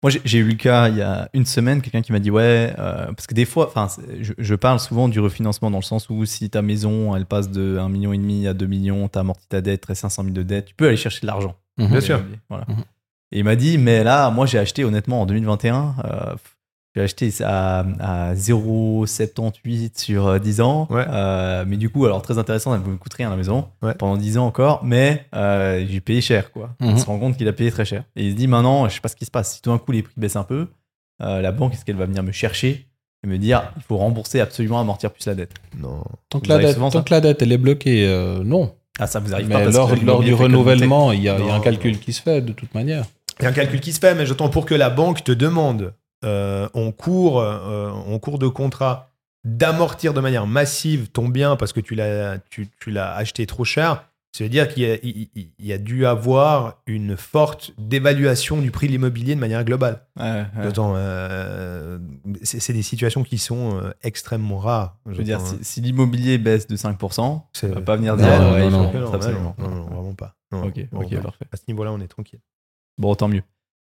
[0.03, 2.73] Moi, j'ai- eu le cas il y a une semaine, quelqu'un qui m'a dit ouais,
[2.77, 3.87] euh, parce que des fois, enfin,
[4.19, 7.49] je, je parle souvent du refinancement dans le sens où si ta maison, elle passe
[7.49, 10.33] de 1,5 million et demi à 2 millions, t'as amorti ta dette, reste 500 000
[10.35, 11.55] de dette, tu peux aller chercher de l'argent.
[11.77, 11.87] Mhm.
[11.87, 12.21] Bien sûr.
[12.49, 12.65] Voilà.
[12.67, 12.83] Mhm.
[13.31, 16.35] Et il m'a dit, mais là, moi, j'ai acheté honnêtement en 2021, euh,
[16.95, 20.87] j'ai acheté ça à, à 0,78 sur euh, 10 ans.
[20.89, 21.05] Ouais.
[21.09, 23.67] Euh, mais du coup, alors très intéressant, elle ne me coûte rien à la maison
[23.81, 23.93] Ouais.
[23.95, 26.51] pendant 10 ans encore, mais euh, j'ai payé cher.
[26.51, 26.75] quoi.
[26.79, 26.91] Mhm.
[26.91, 28.03] Il se rend compte qu'il a payé très cher.
[28.15, 29.55] Et il se dit, maintenant, je sais pas ce qui se passe.
[29.55, 30.67] Si tout d'un coup les prix baissent un peu,
[31.21, 32.87] euh, la banque, est-ce qu'elle va venir me chercher
[33.23, 35.51] et me dire, il faut rembourser absolument, amortir plus la dette?
[35.79, 36.03] Non.
[36.29, 38.73] Tant que, la dette, souvent, tant ça que la dette elle est bloquée, euh, non.
[38.99, 41.39] Ah, ça vous arrive Mais pas parce lors, que lors du renouvellement, il y, a,
[41.39, 43.05] il y a un calcul qui se fait de toute manière.
[43.39, 45.31] Il y a un calcul qui se fait, mais j'entends pour que la banque te
[45.31, 45.93] demande
[46.23, 49.09] euh, en, cours, euh, en cours de contrat
[49.45, 53.65] d'amortir de manière massive ton bien parce que tu l'as tu, tu l'as acheté trop
[53.65, 58.61] cher, ça veut dire qu'il y, a- il- y a dû avoir une forte dévaluation
[58.61, 60.05] du prix de l'immobilier de manière globale.
[60.17, 60.45] Ouais, ouais.
[60.63, 61.99] J'entends, euh,
[62.41, 64.97] c'est c'est des situations qui sont euh, extrêmement rares.
[65.07, 68.15] Je veux dire, J'entends, si, si l'immobilier baisse de 5%, c'est- on va pas venir
[68.15, 68.25] dire,
[69.59, 70.35] non, non, vraiment pas.
[70.51, 71.45] Non, Ok, vraiment ok, parfait.
[71.51, 72.39] À ce niveau-là, on est tranquille.
[72.97, 73.43] Bon, tant mieux.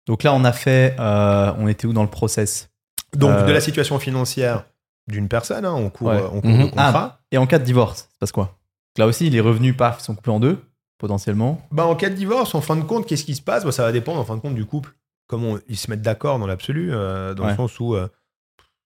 [0.09, 2.71] Donc là, on a fait, euh, on était où dans le process?
[3.15, 4.65] Donc, Euh, de la situation financière
[5.07, 6.23] d'une personne, hein, en cours, Ouais.
[6.23, 6.63] en cours Mhm.
[6.63, 7.21] de contrat.
[7.31, 8.57] Et en cas de divorce, ça se passe quoi?
[8.97, 10.59] Là aussi, les revenus, paf, sont coupés en deux,
[10.99, 11.61] potentiellement.
[11.71, 13.65] Bah, en cas de divorce, en fin de compte, qu'est-ce qui se passe?
[13.65, 14.95] Bah, Ça va dépendre, en fin de compte, du couple.
[15.29, 17.51] Comment ils se mettent d'accord dans l'absolu, euh, dans Ouais.
[17.51, 18.09] le sens où, euh,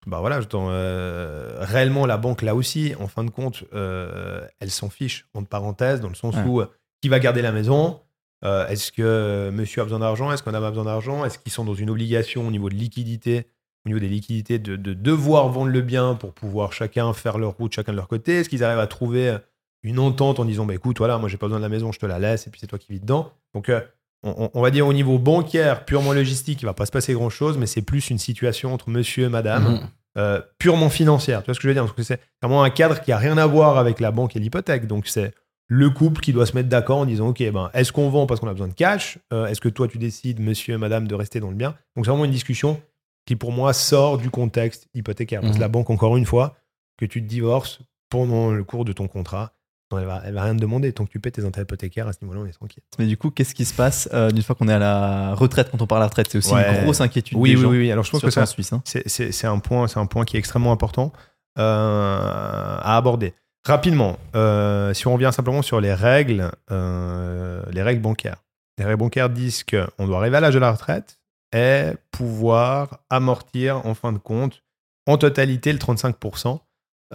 [0.07, 4.91] bah voilà, euh, réellement, la banque, là aussi, en fin de compte, euh, elle s'en
[4.91, 6.43] fiche, entre parenthèses, dans le sens Ouais.
[6.45, 6.67] où, euh,
[7.01, 8.01] qui va garder la maison?
[8.45, 10.33] Euh, Est-ce que euh, monsieur a besoin d'argent?
[10.33, 11.25] Est-ce qu'on a besoin d'argent?
[11.25, 13.47] Est-ce qu'ils sont dans une obligation au niveau de liquidité
[13.85, 17.57] au niveau des liquidités, de, de devoir vendre le bien pour pouvoir chacun faire leur
[17.57, 18.37] route, chacun de leur côté?
[18.37, 19.37] Est-ce qu'ils arrivent à trouver
[19.83, 21.99] une entente en disant bah, écoute, voilà, moi j'ai pas besoin de la maison, je
[21.99, 23.33] te la laisse, et puis c'est toi qui vis dedans?
[23.55, 23.81] Donc, euh,
[24.23, 27.29] on, on va dire au niveau bancaire, purement logistique, il va pas se passer grand
[27.29, 31.43] chose, mais c'est plus une situation entre monsieur et madame, euh, purement financière.
[31.43, 31.83] Tu vois ce que je veux dire?
[31.83, 34.39] Parce que c'est vraiment un cadre qui a rien à voir avec la banque et
[34.39, 34.87] l'hypothèque.
[34.87, 35.35] Donc, c'est
[35.75, 38.41] le couple qui doit se mettre d'accord en disant ok ben est-ce qu'on vend parce
[38.41, 41.15] qu'on a besoin de cash Euh, est-ce que toi tu décides monsieur et madame de
[41.15, 41.71] rester dans le bien?
[41.97, 42.81] Donc c'est vraiment une discussion
[43.27, 45.63] qui pour moi sort du contexte hypothécaire parce que Mhm.
[45.63, 46.57] la banque encore une fois
[46.99, 49.53] que tu te divorces pendant le cours de ton contrat
[49.95, 52.13] elle va, elle va rien te demander tant que tu paies tes intérêts hypothécaires à
[52.15, 54.55] ce niveau-là on est tranquille Mais du coup, qu'est-ce qui se passe euh, une fois
[54.57, 56.77] qu'on est à la retraite Quand on parle à la retraite, c'est aussi Ouais.
[56.79, 57.37] une grosse inquiétude.
[57.39, 58.73] oui des oui, gens, oui oui alors je pense que Suisse.
[58.73, 58.81] hein.
[58.87, 61.13] c'est- c'est c'est un point c'est un point qui est extrêmement important
[61.59, 63.35] euh, à aborder
[63.65, 68.43] rapidement euh, si on revient simplement sur les règles euh, les règles bancaires
[68.79, 71.19] les règles bancaires disent qu'on doit arriver à l'âge de la retraite
[71.55, 74.63] et pouvoir amortir en fin de compte
[75.07, 76.61] en totalité le 35%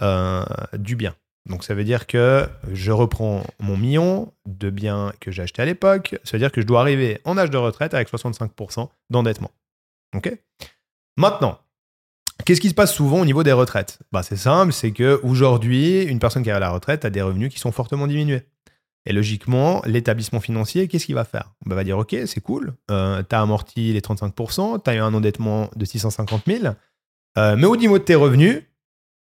[0.00, 0.44] euh,
[0.74, 1.14] du bien
[1.46, 5.64] Donc ça veut dire que je reprends mon million de biens que j'ai acheté à
[5.64, 6.16] l'époque.
[6.22, 9.50] Ça veut dire que je dois arriver en âge de retraite avec 65% d'endettement.
[10.14, 10.32] OK?
[11.16, 11.58] Maintenant,
[12.48, 13.98] qu'est-ce qui se passe souvent au niveau des retraites?
[14.10, 17.52] Bah, C'est simple, c'est qu'aujourd'hui, une personne qui est à la retraite a des revenus
[17.52, 18.44] qui sont fortement diminués.
[19.04, 21.52] Et logiquement, l'établissement financier, qu'est-ce qu'il va faire?
[21.66, 24.94] Bah, Il va dire, OK, c'est cool, euh, tu as amorti les 35%, tu as
[24.94, 26.74] eu un endettement de 650 000,
[27.36, 28.62] euh, mais au niveau de tes revenus,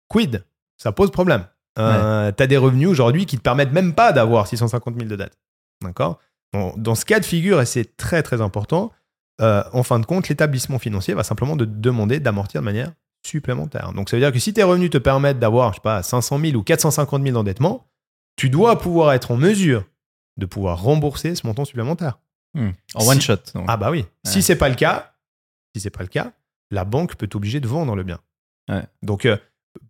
[0.08, 0.42] quid?
[0.78, 1.44] Ça pose problème.
[1.78, 5.16] Euh, Tu as des revenus aujourd'hui qui te permettent même pas d'avoir 650 000 de
[5.16, 5.38] dette.
[5.82, 6.18] D'accord?
[6.54, 8.90] Bon, Dans ce cas de figure, et c'est très très important,
[9.42, 12.92] euh, en fin de compte, l'établissement financier va simplement te demander d'amortir de manière
[13.26, 13.92] supplémentaire.
[13.92, 16.38] Donc ça veut dire que si tes revenus te permettent d'avoir, je sais pas, 500
[16.38, 17.86] 000 ou 450 000 d'endettement,
[18.36, 19.84] tu dois pouvoir être en mesure
[20.38, 22.18] de pouvoir rembourser ce montant supplémentaire.
[22.54, 22.70] Hmm.
[22.94, 23.36] En Si- one shot.
[23.54, 23.64] donc.
[23.68, 24.04] Ah bah oui.
[24.24, 25.14] Si c'est pas le cas,
[25.74, 26.32] si c'est pas le cas,
[26.70, 28.18] la banque peut t'obliger de vendre le bien.
[28.70, 28.84] Ouais.
[29.02, 29.36] Donc euh,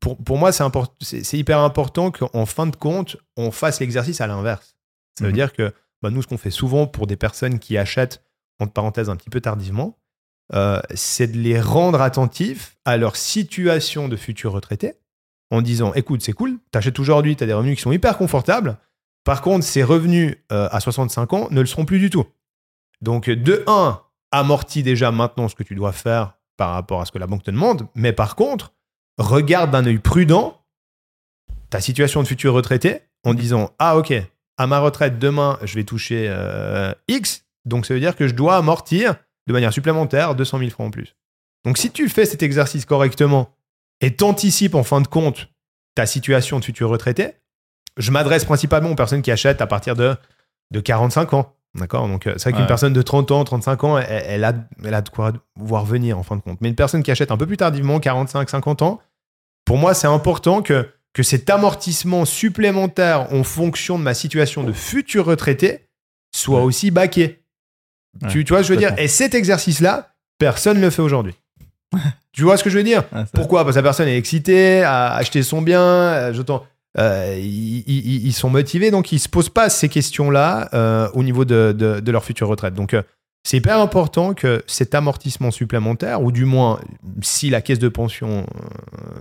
[0.01, 3.81] pour, pour moi, c'est import- c'est c'est hyper important qu'en fin de compte, on fasse
[3.81, 4.77] l'exercice à l'inverse.
[5.19, 5.35] Ça veut Mhm.
[5.37, 5.73] dire que
[6.03, 8.25] bah, nous, ce qu'on fait souvent pour des personnes qui achètent,
[8.61, 9.97] entre parenthèses, un petit peu tardivement,
[10.55, 14.95] euh, c'est de les rendre attentifs à leur situation de futurs retraités
[15.51, 18.79] en disant écoute, c'est cool, t'achètes aujourd'hui, t'as des revenus qui sont hyper confortables.
[19.25, 22.27] Par contre, ces revenus euh, à 65 ans ne le seront plus du tout.
[23.01, 24.01] Donc, de 1,
[24.31, 27.43] amortis déjà maintenant ce que tu dois faire par rapport à ce que la banque
[27.43, 27.87] te demande.
[27.95, 28.73] Mais par contre,
[29.19, 30.59] regarde d'un œil prudent
[31.71, 34.13] ta situation de futur retraité en disant Ah, ok,
[34.57, 37.45] à ma retraite demain, je vais toucher euh, X.
[37.65, 39.17] Donc, ça veut dire que je dois amortir
[39.47, 41.17] de manière supplémentaire 200 000 francs en plus.
[41.65, 43.51] Donc, si tu fais cet exercice correctement
[44.01, 45.49] et t'anticipes en fin de compte
[45.95, 47.35] ta situation de futur retraité,
[47.97, 50.17] je m'adresse principalement aux personnes qui achètent à partir de,
[50.71, 51.55] de 45 ans.
[51.75, 52.07] D'accord?
[52.09, 52.67] Donc, euh, c'est vrai qu'une Ouais.
[52.67, 56.19] personne de 30 ans, 35 ans, elle, elle a, elle a de quoi voir venir
[56.19, 56.59] en fin de compte.
[56.61, 59.01] Mais une personne qui achète un peu plus tardivement, 45, 50 ans,
[59.65, 64.73] pour moi, c'est important que, que cet amortissement supplémentaire en fonction de ma situation de
[64.73, 65.87] futur retraité
[66.35, 67.42] soit aussi baqué.
[68.21, 68.95] Ouais, tu, tu vois ce que je veux dire?
[68.99, 71.35] Et cet exercice-là, personne ne le fait aujourd'hui.
[72.33, 73.05] tu vois ce que je veux dire?
[73.13, 73.65] Ah, pourquoi?
[73.65, 75.81] Parce que la personne est excitée à acheter son bien.
[75.83, 76.65] euh, j'entends,
[76.99, 81.23] euh, ils, ils- ils sont motivés, donc ils se posent pas ces questions-là euh, au
[81.23, 82.75] niveau de, de- de leur future retraite.
[82.75, 83.03] Donc, euh,
[83.45, 86.79] c'est hyper important que cet amortissement supplémentaire, ou du moins,
[87.23, 88.47] si la caisse de pension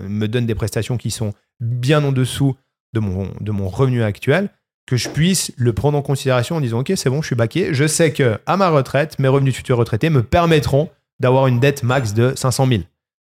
[0.01, 2.55] me donne des prestations qui sont bien en dessous
[2.93, 4.49] de mon, de mon revenu actuel,
[4.87, 7.73] que je puisse le prendre en considération en disant, OK, c'est bon, je suis baqué.
[7.73, 11.59] Je sais que à ma retraite, mes revenus de futur retraité me permettront d'avoir une
[11.59, 12.81] dette max de 500 000.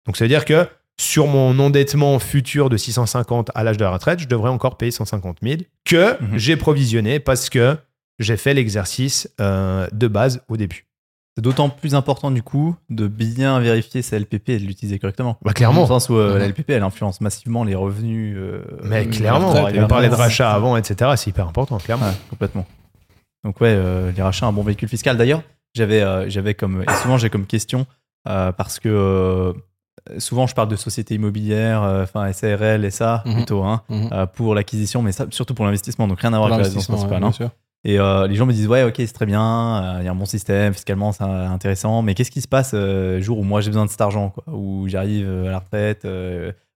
[0.08, 0.66] Donc, ça veut dire que
[1.00, 4.92] sur mon endettement futur de 650 à l'âge de la retraite, je devrais encore payer
[4.92, 6.38] 150 000 que Mhm.
[6.38, 7.76] j'ai provisionné parce que
[8.20, 10.86] j'ai fait l'exercice euh, de base au début.
[11.38, 15.38] C'est d'autant plus important du coup de bien vérifier sa LPP et de l'utiliser correctement.
[15.44, 15.76] Bah, clairement.
[15.78, 16.40] Dans le sens où euh, Mhm.
[16.40, 18.36] la LPP elle influence massivement les revenus.
[18.38, 21.12] euh, Mais clairement, on parlait de rachat avant, etc.
[21.16, 22.08] C'est hyper important, clairement.
[22.08, 22.66] Ouais, complètement.
[23.46, 25.16] Donc ouais, euh, les rachats, un bon véhicule fiscal.
[25.18, 25.42] D'ailleurs,
[25.74, 27.88] j'avais, euh, j'avais comme et souvent j'ai comme question
[28.28, 29.54] euh, parce que euh,
[30.20, 33.34] souvent je parle de sociétés immobilières, euh, enfin SARL, SA Mhm.
[33.36, 36.10] plutôt, hein, euh, pour l'acquisition, mais ça, surtout pour l'investissement.
[36.10, 37.20] Donc rien à voir avec la résidence L'investissement, ouais, principale.
[37.22, 37.52] bien hein.
[37.52, 37.58] sûr.
[37.84, 39.42] Et euh, les gens me disent ouais ok c'est très bien,
[39.84, 42.72] euh, il y a un bon système fiscalement c'est intéressant, mais qu'est-ce qui se passe
[42.76, 45.60] euh, le jour où moi j'ai besoin de cet argent quoi, où j'arrive à la
[45.60, 46.06] retraite,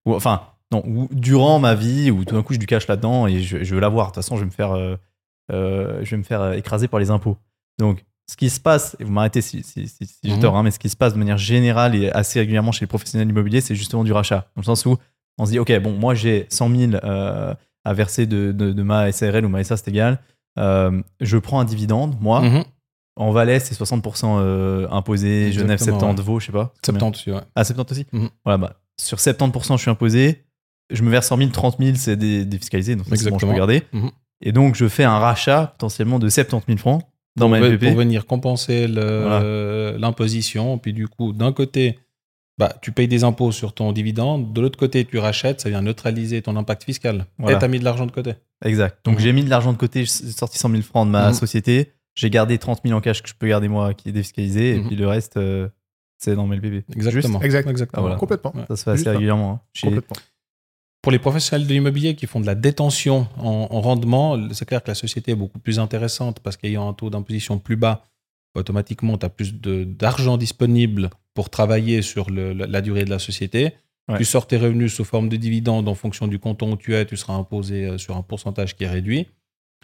[0.05, 0.41] ou enfin
[0.71, 3.63] non ou durant ma vie où tout d'un coup j'ai du cash là-dedans et je,
[3.63, 4.07] je veux l'avoir.
[4.07, 4.75] De toute façon je vais me faire
[5.51, 7.37] je vais me faire écraser par les impôts.
[7.77, 10.39] Donc ce qui se passe, et vous m'arrêtez si, si, si, si j'ai Mhm.
[10.39, 12.87] tort, hein, mais ce qui se passe de manière générale et assez régulièrement chez les
[12.87, 14.47] professionnels immobiliers, c'est justement du rachat.
[14.55, 14.97] Dans le sens où
[15.37, 17.53] on se dit, ok, bon, moi j'ai 100 000 euh,
[17.83, 20.17] à verser de, de, de ma SARL ou ma SA, c'est égal.
[20.57, 22.41] Euh, je prends un dividende, moi.
[22.41, 22.63] Mhm.
[23.17, 25.51] En Valais, c'est 60% euh, imposé.
[25.53, 26.25] Genève, Exactement, 70 ouais.
[26.25, 26.73] Vaud, je sais pas.
[26.85, 27.39] 70 aussi, ouais.
[27.55, 28.29] Ah, 70 aussi Mhm.
[28.43, 30.45] Voilà, bah, sur 70%, je suis imposé.
[30.91, 32.95] Je me verse 100 000, 30 000, c'est dé- défiscalisé.
[32.95, 33.53] Donc, c'est bon, je peux Exactement.
[33.55, 33.83] garder.
[33.93, 34.11] Mhm.
[34.41, 37.03] Et donc, je fais un rachat potentiellement de 70 000 francs
[37.37, 37.87] dans ma pour, LPP.
[37.87, 38.87] pour venir compenser
[39.97, 40.77] l'imposition.
[40.77, 41.99] Puis du coup, d'un côté,
[42.57, 44.53] bah, tu payes des impôts sur ton dividende.
[44.53, 45.61] De l'autre côté, tu rachètes.
[45.61, 47.25] Ça vient neutraliser ton impact fiscal.
[47.37, 47.57] Voilà.
[47.57, 48.33] Et tu as mis de l'argent de côté.
[48.63, 48.99] Exact.
[49.05, 49.21] Donc Mhm.
[49.21, 51.33] j'ai mis de l'argent de côté, j'ai sorti 100 000 francs de ma Mhm.
[51.33, 54.75] société, j'ai gardé 30 000 en cash que je peux garder moi qui est défiscalisé,
[54.75, 54.87] et Mhm.
[54.87, 55.67] puis le reste, euh,
[56.17, 56.85] c'est dans mes LPP.
[56.95, 57.41] Exactement.
[57.41, 57.69] Exact.
[57.69, 57.97] Exactement.
[57.97, 58.15] Ah, voilà.
[58.15, 58.53] Complètement.
[58.69, 59.51] Ça se fait assez Juste régulièrement.
[59.51, 59.61] hein.
[59.73, 60.15] Chez- Complètement.
[61.01, 64.81] Pour les professionnels de l'immobilier qui font de la détention en, en rendement, c'est clair
[64.81, 68.07] que la société est beaucoup plus intéressante parce qu'ayant un taux d'imposition plus bas,
[68.55, 73.11] automatiquement, tu as plus de- d'argent disponible pour travailler sur le- la, la durée de
[73.11, 73.73] la société.
[74.07, 74.17] Ouais.
[74.17, 77.05] Tu sors tes revenus sous forme de dividendes en fonction du canton où tu es,
[77.05, 79.25] tu seras imposé euh, sur un pourcentage qui est réduit.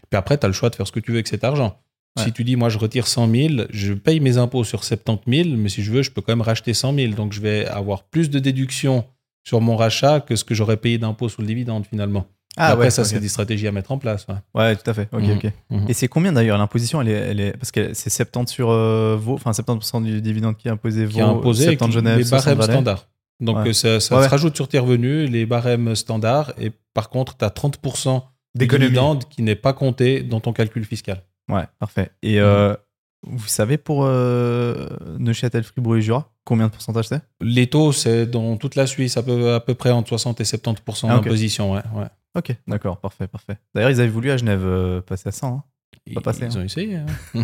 [0.10, 1.80] Puis après, tu as le choix de faire ce que tu veux avec cet argent.
[2.18, 2.24] Ouais.
[2.26, 5.56] Si tu dis, moi, je retire 100 000, je paye mes impôts sur 70 000,
[5.58, 7.14] mais si je veux, je peux quand même racheter 100 000.
[7.14, 9.06] Donc, je vais avoir plus de déductions
[9.44, 12.28] sur mon rachat que ce que j'aurais payé d'impôts sur le dividende finalement.
[12.58, 14.28] Ah Après, ouais, ça, c'est des stratégies à mettre en place.
[14.28, 14.36] ouais.
[14.62, 15.08] Ouais, tout à fait.
[15.14, 15.32] Ok, Mhm.
[15.38, 15.52] ok.
[15.70, 15.86] Mhm.
[15.88, 17.02] Et c'est combien d'ailleurs l'imposition?
[17.02, 20.58] Elle est, elle est parce que c'est 70 sur euh, Vaud, enfin 70% du dividende
[20.58, 23.08] qui est imposé qui a imposé avec 70 Genève, les 60 barèmes standards.
[23.40, 23.70] Donc Ouais.
[23.70, 27.38] euh, ça, ça Ouais, se rajoute sur tes revenus, les barèmes standards, et par contre,
[27.38, 28.22] tu as 30%
[28.54, 28.90] du D'économie.
[28.90, 31.24] dividende qui n'est pas compté dans ton calcul fiscal.
[31.50, 32.12] Ouais, parfait.
[32.22, 32.76] Et euh,
[33.24, 34.90] vous savez pour euh,
[35.20, 37.22] Neuchâtel, Fribourg et Jura, combien de pourcentage c'est?
[37.40, 40.44] Les taux, c'est dans toute la Suisse, à peu, à peu près entre 60 et
[40.44, 41.72] 70% Ah, d'imposition.
[41.74, 42.06] Ouais, ouais.
[42.38, 43.58] Ok, d'accord, parfait, parfait.
[43.76, 45.48] D'ailleurs, ils avaient voulu à Genève euh, passer à 100.
[45.54, 45.64] Hein,
[46.06, 46.62] Ils, Pas passé, ils hein.
[46.62, 46.96] ont essayé.
[46.96, 47.06] hein.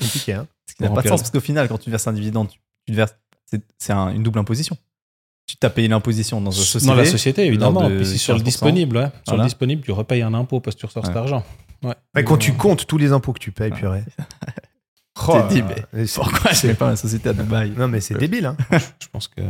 [0.00, 0.46] Compliqué, hein.
[0.68, 2.48] ce qui n'a pas de sens parce qu'au final, quand tu verses un dividende,
[2.86, 4.76] tu, verses, c'est, c'est un- une double imposition.
[5.46, 6.86] Tu t'as payé l'imposition dans une société.
[6.86, 7.88] Dans la société, évidemment.
[7.88, 8.44] de Puis c'est sur le 15%.
[8.44, 8.96] disponible.
[8.96, 9.06] ouais.
[9.08, 9.42] Sur Voilà.
[9.42, 11.20] le disponible, tu repayes un impôt parce que tu ressors cet Ouais.
[11.20, 11.44] argent.
[11.82, 11.94] Ouais.
[12.14, 13.78] Ouais, quand tu comptes tous les impôts que tu payes, Ouais.
[13.78, 14.04] purée.
[15.26, 17.70] T'es dit, mais Pourquoi je mets pas ma société à Dubaï?
[17.76, 18.56] Non, mais c'est débile, hein.
[19.00, 19.40] Je pense que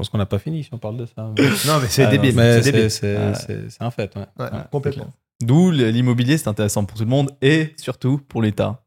[0.00, 1.30] pense qu'on n'a pas fini si on parle de ça.
[1.36, 2.34] mais- Non, mais c'est Ah, débile.
[2.34, 3.86] Mais c'est Ah.
[3.86, 4.14] un fait.
[4.16, 4.22] ouais.
[4.38, 5.10] Ouais, Ouais, complètement.
[5.42, 8.82] D'où l'immobilier, c'est intéressant pour tout le monde et surtout pour l'État.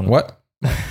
[0.00, 0.22] Ouais.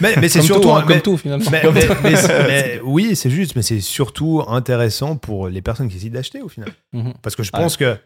[0.01, 0.63] Mais, mais c'est surtout.
[0.63, 1.49] tout, hein, mais- comme tout finalement.
[1.51, 1.93] mais- Comme mais- tout.
[2.03, 2.11] mais-
[2.47, 6.49] mais oui, c'est juste, mais c'est surtout intéressant pour les personnes qui décident d'acheter au
[6.49, 6.69] final.
[6.93, 7.13] Mhm.
[7.21, 7.59] Parce que je Ouais.
[7.59, 7.97] pense que,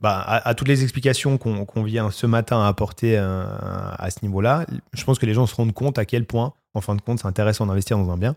[0.00, 3.44] bah, à, à toutes les explications qu'on vient ce matin apporter euh,
[3.98, 6.80] à ce niveau-là, je pense que les gens se rendent compte à quel point, en
[6.80, 8.34] fin de compte, c'est intéressant d'investir dans un bien.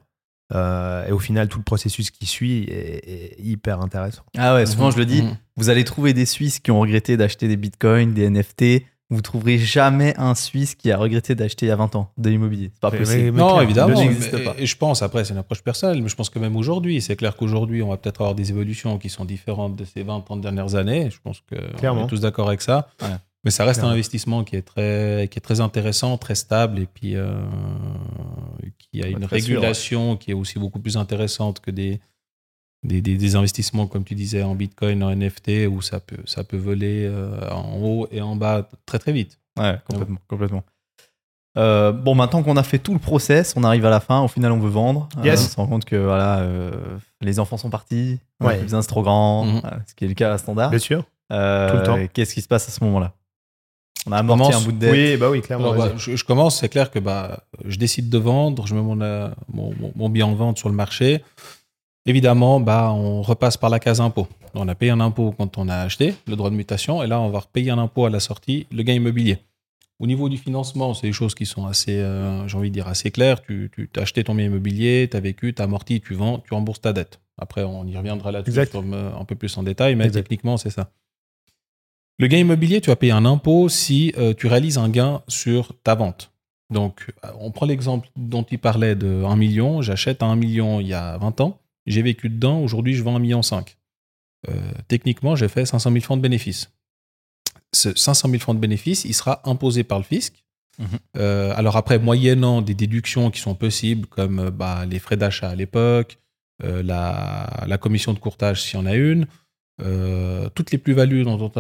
[0.55, 4.23] Euh, et au final, tout le processus qui suit est, est hyper intéressant.
[4.37, 5.35] Ah ouais, souvent je le dis, Mhm.
[5.57, 8.85] vous allez trouver des Suisses qui ont regretté d'acheter des bitcoins, des NFT.
[9.09, 12.29] Vous trouverez jamais un Suisse qui a regretté d'acheter il y a 20 ans de
[12.29, 12.71] l'immobilier.
[12.73, 13.23] C'est pas Mais- possible.
[13.31, 13.95] mais- Non, clair, évidemment.
[13.95, 14.55] ça n'existe mais- pas.
[14.57, 17.15] Et je pense, après, c'est une approche personnelle, mais je pense que même aujourd'hui, c'est
[17.15, 20.41] clair qu'aujourd'hui, on va peut-être avoir des évolutions qui sont différentes de ces 20, 30
[20.41, 21.09] dernières années.
[21.09, 22.03] Je pense qu'on Clairement.
[22.05, 22.89] est tous d'accord avec ça.
[23.01, 23.07] Ouais.
[23.43, 26.85] Mais ça reste un investissement qui est, très, qui est très intéressant, très stable, et
[26.85, 27.39] puis euh,
[28.77, 32.01] qui a une sûr, régulation qui est aussi beaucoup plus intéressante que des,
[32.83, 36.43] des, des- des investissements, comme tu disais, en Bitcoin, en NFT, où ça peut, ça
[36.43, 39.39] peut voler euh, en haut et en bas très très vite.
[39.57, 40.17] Ouais, complètement.
[40.27, 40.63] complètement.
[41.57, 44.21] Euh, bon, maintenant qu'on a fait tout le process, on arrive à la fin.
[44.21, 45.09] Au final, on veut vendre.
[45.17, 46.71] Euh, on se rend compte que voilà, euh,
[47.21, 48.19] les enfants sont partis.
[48.43, 48.61] Ouais.
[48.61, 49.45] besoin, c'est trop grand.
[49.45, 49.61] Mhm.
[49.87, 50.69] Ce qui est le cas à standard.
[50.69, 51.03] Bien sûr.
[51.31, 51.97] Euh, tout le temps.
[52.13, 53.13] Qu'est-ce qui se passe à ce moment-là?
[54.07, 54.61] On a amorti commence.
[54.61, 54.91] un bout de dette.
[54.91, 55.71] Oui, bah oui, clairement.
[55.73, 58.81] Alors, bah, je, je commence, c'est clair que bah, je décide de vendre, je mets
[58.81, 61.21] mon, euh, mon, mon- mon bien en vente sur le marché.
[62.05, 64.27] Évidemment, bah, on repasse par la case impôt.
[64.53, 67.19] On a payé un impôt quand on a acheté, le droit de mutation, et là,
[67.19, 69.39] on va repayer un impôt à la sortie, le gain immobilier.
[69.99, 72.87] Au niveau du financement, c'est des choses qui sont assez, euh, j'ai envie de dire,
[72.87, 73.41] assez claires.
[73.41, 76.39] Tu, tu as acheté ton bien immobilier, tu as vécu, tu as amorti, tu vends,
[76.39, 77.19] tu rembourses ta dette.
[77.39, 80.21] Après, on y reviendra là-dessus euh, un peu plus en détail, mais Exact.
[80.23, 80.91] techniquement, c'est ça.
[82.19, 85.73] Le gain immobilier, tu vas payer un impôt si euh, tu réalises un gain sur
[85.83, 86.31] ta vente.
[86.69, 89.81] Donc, euh, on prend l'exemple dont il parlait de 1 million.
[89.81, 91.59] J'achète à 1 million il y a 20 ans.
[91.85, 92.59] J'ai vécu dedans.
[92.59, 93.41] Aujourd'hui, je vends 1,5 million.
[94.49, 94.53] Euh,
[94.87, 96.71] techniquement, j'ai fait 500 000 francs de bénéfices.
[97.73, 100.43] Ce 500 000 francs de bénéfices, il sera imposé par le fisc.
[100.79, 100.87] Mhm.
[101.17, 105.55] Euh, alors après, moyennant des déductions qui sont possibles, comme bah, les frais d'achat à
[105.55, 106.19] l'époque,
[106.63, 109.27] euh, la, la commission de courtage s'il y en a une,
[109.81, 111.51] euh, toutes les plus-values dont,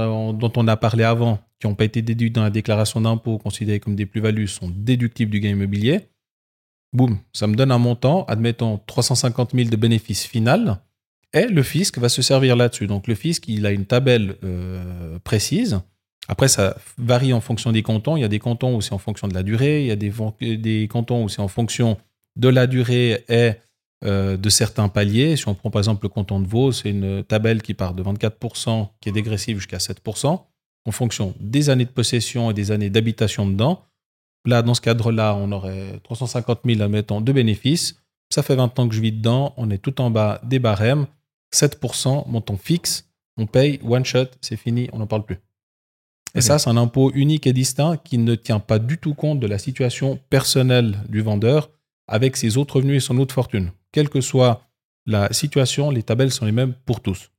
[0.55, 3.95] on a- parlé avant, qui n'ont pas été déduites dans la déclaration d'impôt, considérées comme
[3.95, 6.01] des plus-values, sont déductibles du gain immobilier.
[6.93, 10.79] Boum, ça me donne un montant, admettons 350 000 de bénéfice final,
[11.33, 12.87] et le fisc va se servir là-dessus.
[12.87, 15.79] Donc le fisc, il a une tabelle euh, précise.
[16.29, 18.17] Après, ça varie en fonction des cantons.
[18.17, 19.95] Il y a des cantons où c'est en fonction de la durée, il y a
[19.95, 20.11] des,
[20.57, 21.97] des cantons où c'est en fonction
[22.37, 23.51] de la durée et
[24.05, 25.35] euh, de certains paliers.
[25.37, 28.03] Si on prend par exemple le canton de Vaud, c'est une tabelle qui part de
[28.03, 30.39] 24% qui est dégressive jusqu'à 7%
[30.85, 33.83] en fonction des années de possession et des années d'habitation dedans.
[34.45, 37.99] Là, dans ce cadre-là, on aurait 350 000, admettons, de bénéfices.
[38.29, 39.53] Ça fait 20 ans que je vis dedans.
[39.57, 41.07] On est tout en bas des barèmes.
[41.53, 43.09] 7%, montant fixe.
[43.37, 45.37] On paye, one shot, c'est fini, on n'en parle plus.
[46.35, 49.39] Et ça, c'est un impôt unique et distinct qui ne tient pas du tout compte
[49.39, 51.71] de la situation personnelle du vendeur
[52.07, 53.71] avec ses autres revenus et son autre fortune.
[53.91, 54.67] Quelle que soit
[55.07, 57.31] la situation, les tabelles sont les mêmes pour tous.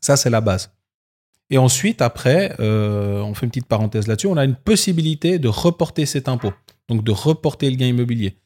[0.00, 0.72] Ça, c'est la base.
[1.50, 5.48] Et ensuite, après, euh, on fait une petite parenthèse là-dessus, on a une possibilité de
[5.48, 6.52] reporter cet impôt,
[6.88, 8.36] donc de reporter le gain immobilier.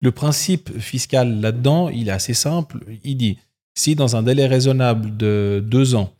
[0.00, 2.84] Le principe fiscal là-dedans, il est assez simple.
[3.04, 3.38] Il dit,
[3.74, 6.12] si dans un délai raisonnable de deux ans,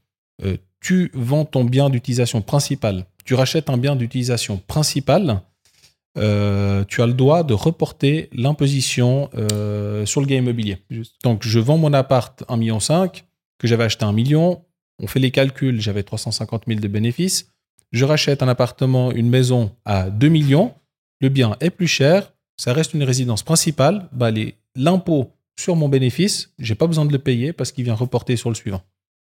[0.44, 5.42] euh, tu vends ton bien d'utilisation principale, tu rachètes un bien d'utilisation principale,
[6.16, 10.78] euh, tu as le droit de reporter l'imposition euh, sur le gain immobilier.
[11.22, 12.78] Donc, je vends mon appart 1,5 million,
[13.58, 14.62] que j'avais acheté 1 million,
[15.02, 17.52] on fait les calculs, j'avais 350 000 de bénéfices,
[17.92, 20.74] je rachète un appartement, une maison à 2 millions,
[21.20, 25.88] le bien est plus cher, ça reste une résidence principale, bah les- l'impôt sur mon
[25.88, 28.82] bénéfice, j'ai pas besoin de le payer parce qu'il vient reporter sur le suivant.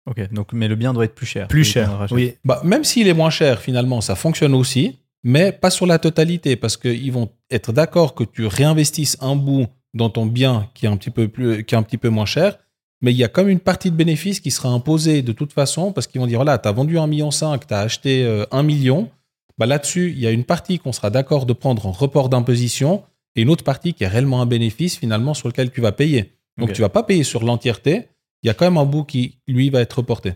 [0.07, 1.47] Ok, donc, mais le bien doit être plus cher.
[1.49, 2.07] Plus cher.
[2.11, 2.35] Oui.
[2.45, 6.57] Bah, même s'il est moins cher, finalement, ça fonctionne aussi, mais pas sur la totalité,
[6.57, 10.89] parce qu'ils vont être d'accord que tu réinvestisses un bout dans ton bien qui est
[10.89, 12.59] un petit peu, plus, qui est un petit peu moins cher,
[13.03, 15.93] mais il y a comme une partie de bénéfice qui sera imposée de toute façon,
[15.93, 17.45] parce qu'ils vont dire, voilà, tu as vendu 1,5 million, tu
[17.75, 19.11] as acheté euh, 1 million,
[19.59, 23.03] bah, là-dessus, il y a une partie qu'on sera d'accord de prendre en report d'imposition,
[23.35, 26.33] et une autre partie qui est réellement un bénéfice, finalement, sur lequel tu vas payer.
[26.59, 26.75] Donc, Ok.
[26.75, 28.09] tu vas pas payer sur l'entièreté,
[28.43, 30.35] il y a quand même un bout qui, lui, va être reporté.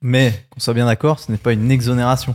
[0.00, 2.34] Mais, qu'on soit bien d'accord, ce n'est pas une exonération.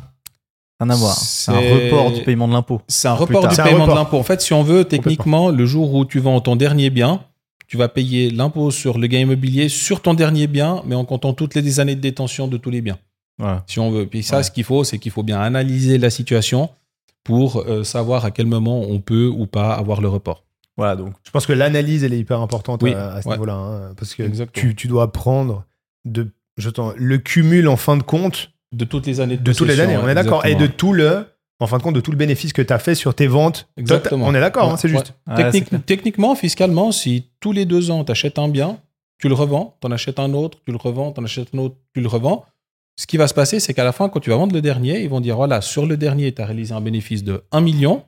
[0.80, 1.16] Rien à voir.
[1.16, 2.82] C'est un report du paiement de l'impôt.
[2.88, 4.18] C'est un report du paiement de l'impôt.
[4.18, 7.22] En fait, si on veut, techniquement, le jour où tu vends ton dernier bien,
[7.68, 11.34] tu vas payer l'impôt sur le gain immobilier sur ton dernier bien, mais en comptant
[11.34, 12.98] toutes les années de détention de tous les biens,
[13.38, 13.64] Voilà.
[13.68, 14.06] si on veut.
[14.08, 14.44] Puis ça, Ouais.
[14.44, 16.70] ce qu'il faut, c'est qu'il faut bien analyser la situation
[17.24, 20.44] pour euh, savoir à quel moment on peut ou pas avoir le report.
[20.78, 23.34] Voilà, donc, Je pense que l'analyse, elle est hyper importante Oui, à, à ce ouais.
[23.36, 23.54] niveau-là.
[23.56, 25.66] hein, parce que tu, tu dois prendre
[26.06, 29.68] de, je le cumul en fin de compte De toutes les années de, de toutes
[29.68, 29.98] les années.
[29.98, 30.46] On est d'accord.
[30.46, 31.26] Et de tout le,
[31.60, 33.68] en fin de compte, de tout le bénéfice que tu as fait sur tes ventes.
[33.78, 34.26] Exactement.
[34.28, 35.14] On est d'accord, Ouais, hein, c'est juste.
[35.28, 35.52] ouais.
[35.52, 38.78] Technique- techniquement, fiscalement, si tous les deux ans, tu achètes un bien,
[39.20, 41.58] tu le revends, tu en achètes un autre, tu le revends, tu en achètes un
[41.58, 42.46] autre, tu le revends,
[42.96, 45.02] ce qui va se passer, c'est qu'à la fin, quand tu vas vendre le dernier,
[45.02, 48.04] ils vont dire voilà, sur le dernier, tu as réalisé un bénéfice de 1 million.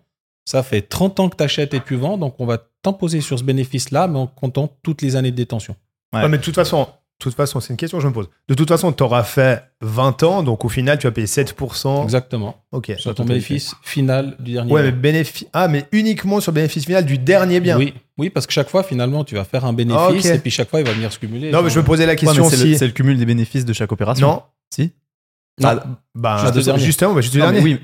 [0.45, 3.38] Ça fait 30 ans que tu achètes et tu vends, donc on va t'imposer sur
[3.39, 5.76] ce bénéfice-là, mais en comptant toutes les années de détention.
[6.14, 6.88] Mais de toute façon,
[7.24, 8.30] toute façon, c'est une question que je me pose.
[8.47, 12.03] De toute façon, tu auras fait 20 ans, donc au final, tu vas payer 7%.
[12.03, 12.55] Exactement.
[12.72, 12.91] Ok.
[12.97, 14.99] Sur ton bénéfice final du dernier Ouais, mais bien.
[15.01, 15.47] bénéfice.
[15.53, 17.78] Ah, mais uniquement sur le bénéfice final du dernier bien.
[17.78, 20.69] Oui, oui, parce que chaque fois, finalement, tu vas faire un bénéfice et puis chaque
[20.69, 21.51] fois, il va venir se cumuler.
[21.51, 22.78] Non, mais je me posais la question c'est le, si.
[22.78, 24.28] c'est le cumul des bénéfices de chaque opération.
[24.28, 24.43] Non.
[24.74, 24.91] Si
[25.59, 25.69] Non.
[25.69, 25.84] Ah,
[26.15, 26.84] Bah, Juste le dernier.
[26.84, 27.61] justement, bah, juste le mais dernier.
[27.63, 27.80] oui.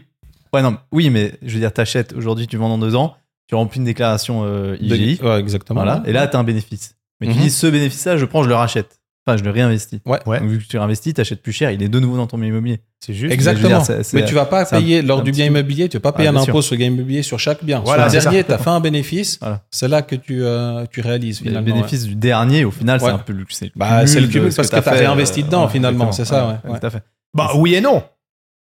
[0.53, 3.15] Ouais, non, mais- oui, mais je veux dire, t'achètes aujourd'hui, tu vends dans deux ans,
[3.47, 5.19] tu remplis une déclaration euh, IGI.
[5.21, 5.81] Ouais, exactement.
[5.81, 6.95] Voilà, et là, tu as un bénéfice.
[7.19, 7.41] Mais tu Mhm.
[7.41, 8.96] dis, ce bénéfice-là, je prends, je le rachète.
[9.27, 9.99] Enfin, je le réinvestis.
[10.05, 10.19] Ouais.
[10.25, 10.39] Ouais.
[10.39, 12.37] Donc, vu que tu réinvestis, tu achètes plus cher, il est de nouveau dans ton
[12.37, 12.79] bien immobilier.
[13.01, 13.33] C'est juste.
[13.33, 13.67] Exactement.
[13.67, 15.45] je veux dire, c'est- c'est- mais tu vas pas un- payer lors un du bien
[15.45, 17.63] immobilier, tu vas pas payer Ah, un bien impôt sur le gain immobilier sur chaque
[17.63, 17.81] bien.
[17.81, 19.63] Voilà, sur le dernier, tu as fait un bénéfice, Voilà.
[19.69, 21.75] c'est là que tu, euh, tu réalises Et le finalement.
[21.75, 24.51] bénéfice du dernier, au final, c'est un peu le, c'est le Bah, c'est le cumul
[24.51, 26.61] ce parce que t'as t'as fait, réinvesti dedans, finalement, c'est ça.
[26.65, 27.03] Tout à fait.
[27.33, 28.03] Bah, oui et non.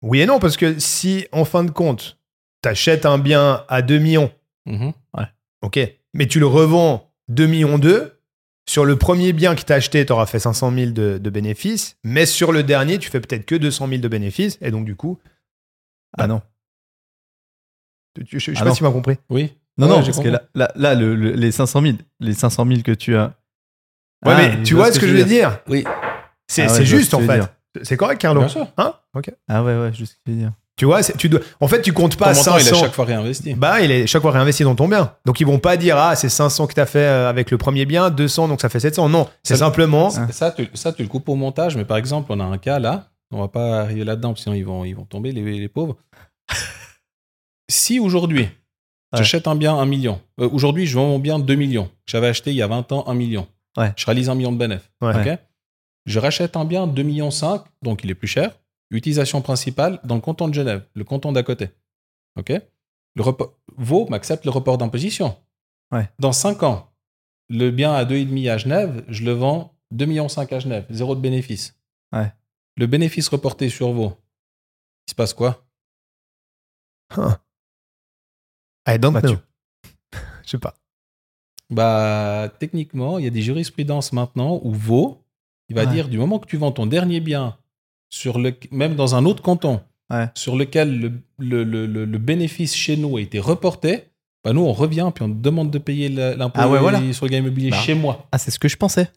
[0.03, 2.19] Oui et non, parce que si, en fin de compte,
[2.63, 4.31] tu achètes un bien à 2 millions,
[4.67, 4.73] ouais.
[4.79, 4.93] Mhm.
[5.63, 5.81] ok,
[6.15, 8.13] mais tu le revends 2 millions 2,
[8.69, 11.31] sur le premier bien que tu as acheté, tu auras fait 500 000 de, de
[11.31, 14.85] bénéfices, mais sur le dernier, tu fais peut-être que 200 000 de bénéfices, et donc
[14.85, 15.19] du coup,
[16.17, 16.43] Ah non.
[18.15, 18.75] tu- tu- je, je sais Ah pas non.
[18.75, 19.17] si tu m'as compris.
[19.31, 19.53] Oui.
[19.79, 20.31] Non, Ouais, non, j'ai parce que compris.
[20.33, 23.35] là, là, là, le- le- les 500 000, les 500 000 que tu as.
[24.25, 25.85] Ouais, Ah, mais je tu vois ce que je veux dire Oui.
[26.47, 27.41] C'est Ah ouais, je juste, en que fait.
[27.85, 28.69] C'est correct, Carlo Bien sûr.
[28.77, 28.95] Hein?
[29.15, 29.31] Ok.
[29.49, 30.53] Ah ouais, ouais, je sais ce que tu veux dire.
[30.83, 31.39] Tu vois, tu dois...
[31.61, 32.81] en fait, tu comptes pas montant, il est 500.
[32.81, 33.55] chaque fois réinvesti.
[33.55, 35.15] Bah, il est chaque fois réinvesti dans ton bien.
[35.25, 37.57] Donc, ils vont pas dire, ah, c'est 500 que tu as fait euh, avec le
[37.57, 39.09] premier bien, 200, donc ça fait 700.
[39.09, 40.11] Non, c'est simplement.
[40.11, 42.81] Ça tu, ça, tu le coupes au montage, mais par exemple, on a un cas
[42.81, 45.97] là, on va pas arriver là-dedans, sinon ils vont, ils vont tomber, les, les pauvres.
[47.71, 48.49] si aujourd'hui,
[49.13, 52.51] j'achète un bien 1 million, euh, aujourd'hui, je vends mon bien 2 millions, j'avais acheté
[52.51, 53.47] il y a 20 ans 1 million,
[53.79, 53.93] Ouais.
[53.97, 54.91] je réalise 1 million de bénéfices.
[55.01, 55.15] Ouais.
[55.15, 55.39] ok?
[56.07, 58.51] Je rachète un bien 2 millions 5, donc il est plus cher.
[58.93, 61.71] Utilisation principale dans le canton de Genève, le canton d'à côté.
[62.39, 62.51] Ok?
[63.15, 65.37] Le report, Vaud m'accepte le report d'imposition.
[65.91, 66.09] Ouais.
[66.19, 66.93] Dans 5 ans,
[67.49, 71.21] le bien à 2,5 à Genève, je le vends 2,5 millions à Genève, zéro de
[71.21, 71.75] bénéfice.
[72.13, 72.33] Ouais.
[72.77, 74.17] Le bénéfice reporté sur Vaud,
[75.07, 75.67] il se passe quoi?
[78.87, 79.37] I don't Bah, know.
[79.37, 80.75] tu- Je sais pas.
[81.71, 85.23] Bah, techniquement, il y a des jurisprudences maintenant où Vaud,
[85.69, 85.91] il va Ouais.
[85.93, 87.59] dire du moment que tu vends ton dernier bien,
[88.13, 89.81] sur le, même dans un autre canton,
[90.13, 90.29] Ouais.
[90.35, 94.05] sur lequel le, le- le- le- le bénéfice chez nous a été reporté,
[94.45, 97.01] bah nous, on revient puis on te demande de payer l'impôt Ah ouais, voilà.
[97.15, 97.79] sur le gain immobilier Bah.
[97.79, 98.27] chez moi.
[98.31, 99.09] Ah, c'est ce que je pensais.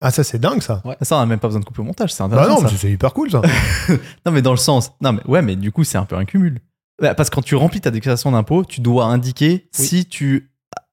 [0.00, 0.80] Ah, ça, c'est dingue, ça.
[1.02, 2.92] Ça, on n'a même pas besoin de couper au montage, c'est Bah non, mais c'est
[2.92, 3.42] hyper cool, ça.
[4.24, 4.92] Non, mais dans le sens.
[5.00, 6.60] Non, mais ouais, mais du coup, c'est un peu un cumul.
[7.02, 9.84] Bah, Parce que quand tu remplis ta déclaration d'impôt, tu dois indiquer Oui.
[9.86, 10.47] si tu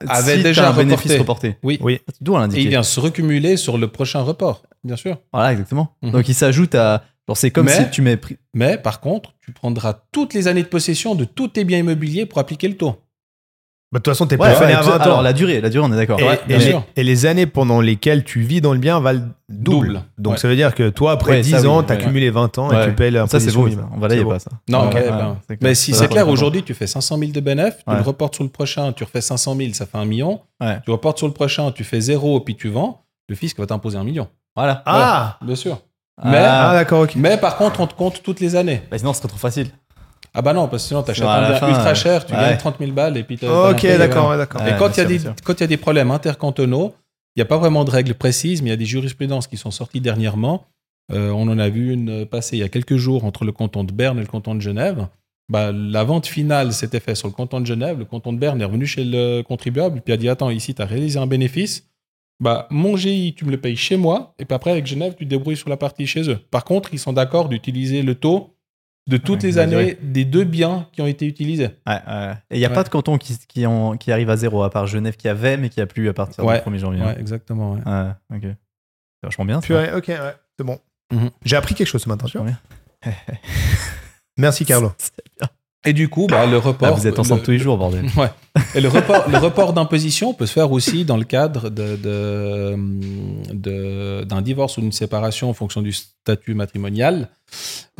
[0.08, 1.58] Avait si déjà un bénéfice reporté.
[1.64, 1.80] Oui.
[1.82, 2.00] Oui.
[2.18, 5.18] Tu dois Et il vient se recumuler sur le prochain report, bien sûr.
[5.34, 5.96] Voilà, exactement.
[6.02, 6.12] Mhm.
[6.12, 7.04] Donc il s'ajoute à.
[7.34, 8.18] C'est comme Mais- si tu mets.
[8.18, 11.80] pris- Mais par contre, tu prendras toutes les années de possession de tous tes biens
[11.80, 12.98] immobiliers pour appliquer le taux.
[13.96, 15.00] Bah, de toute façon, t'es Ouais, plafonné ouais, à 20 ans.
[15.04, 16.20] alors la durée, la durée, on est d'accord.
[16.20, 16.84] et, Ouais, et bien les, sûr.
[16.98, 19.88] et les années pendant lesquelles tu vis dans le bien valent double.
[19.88, 20.02] Double.
[20.18, 20.40] Donc Ouais.
[20.40, 22.02] ça veut dire que toi, après Ouais, 10 ça, oui, ans, ouais, t'as ouais.
[22.02, 23.70] cumulé 20 ans et tu payes Ça, c'est beau.
[23.96, 24.30] On va beau.
[24.32, 24.52] pas, ça.
[24.68, 25.58] Non, Ouais, ok, ouais, ben, clair.
[25.62, 27.96] Mais si c'est clair, aujourd'hui, tu fais 500 000 de bénéfices, tu Ouais.
[27.96, 30.42] le reportes sur le prochain, tu refais 500 000, ça fait un million.
[30.60, 30.80] Ouais.
[30.84, 33.06] Tu reportes sur le prochain, tu fais zéro, puis tu vends.
[33.30, 34.28] Le fisc va t'imposer un million.
[34.58, 34.84] Voilà.
[34.86, 35.80] Ah, Bien sûr.
[36.22, 36.30] Ah.
[36.32, 37.14] Mais- ah d'accord, ok.
[37.16, 38.82] Mais par contre, on te compte toutes les années.
[38.92, 39.68] Bah, sinon, ce serait trop facile.
[40.36, 42.34] Ah bah non, parce que sinon, tu achètes Sinon, à un fin, ultra cher, tu
[42.34, 42.40] ouais.
[42.40, 44.62] gagnes 30 000 balles et puis t'as- Ok, d'accord, ouais, d'accord.
[44.68, 45.44] Et quand il y, a bien des- sûr, bien sûr.
[45.46, 46.94] quand il y a des problèmes intercantonaux,
[47.36, 49.58] il n'y a pas vraiment de règles précises, mais il y a des jurisprudences qui
[49.58, 50.66] sont sorties dernièrement
[51.14, 53.84] Euh, on en a vu une passer il y a quelques jours entre le canton
[53.84, 55.08] de Berne et le canton de Genève.
[55.50, 58.00] Bah, la vente finale s'était faite sur le canton de Genève.
[58.00, 60.82] Le canton de Berne est revenu chez le contribuable puis a dit Attends, ici, tu
[60.82, 61.88] as réalisé un bénéfice.
[62.42, 64.34] Bah, mon GI, tu me le payes chez moi.
[64.40, 66.40] Et puis après, avec Genève, tu te débrouilles sur la partie chez eux.
[66.50, 68.55] Par contre, ils sont d'accord d'utiliser le taux
[69.08, 71.70] de toutes Ouais, les années des deux biens qui ont été utilisés.
[71.88, 72.32] Ouais, ouais.
[72.50, 72.76] Et il n'y a Ouais.
[72.76, 75.80] pas de canton qui, qui, arrive à zéro, à part Genève qui avait, mais qui
[75.82, 76.60] a plus à partir Ouais.
[76.60, 77.04] du 1er janvier.
[77.04, 77.74] Ouais, exactement.
[77.74, 77.82] ouais.
[77.86, 78.42] Ouais, ok.
[78.44, 79.62] C'est vachement bien.
[79.62, 79.68] ça.
[79.68, 80.80] Purée, ok, ouais, c'est bon.
[81.14, 81.30] Mhm.
[81.44, 82.26] J'ai appris quelque chose ce matin.
[84.38, 84.92] Merci, Carlo.
[85.86, 86.90] Et du coup, bah, le report.
[86.90, 88.06] Ah, vous êtes ensemble le- tous les jours, bordel.
[88.18, 88.30] Ouais.
[88.74, 92.76] Et le report, le report d'imposition peut se faire aussi dans le cadre de, de-
[93.54, 97.30] de- d'un divorce ou d'une séparation en fonction du statut matrimonial.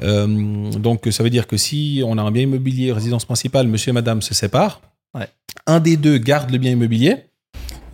[0.02, 3.90] Euh, donc, ça veut dire que si on a un bien immobilier, résidence principale, monsieur
[3.92, 4.82] et madame se séparent,
[5.14, 5.28] Ouais.
[5.68, 7.16] un des deux garde le bien immobilier.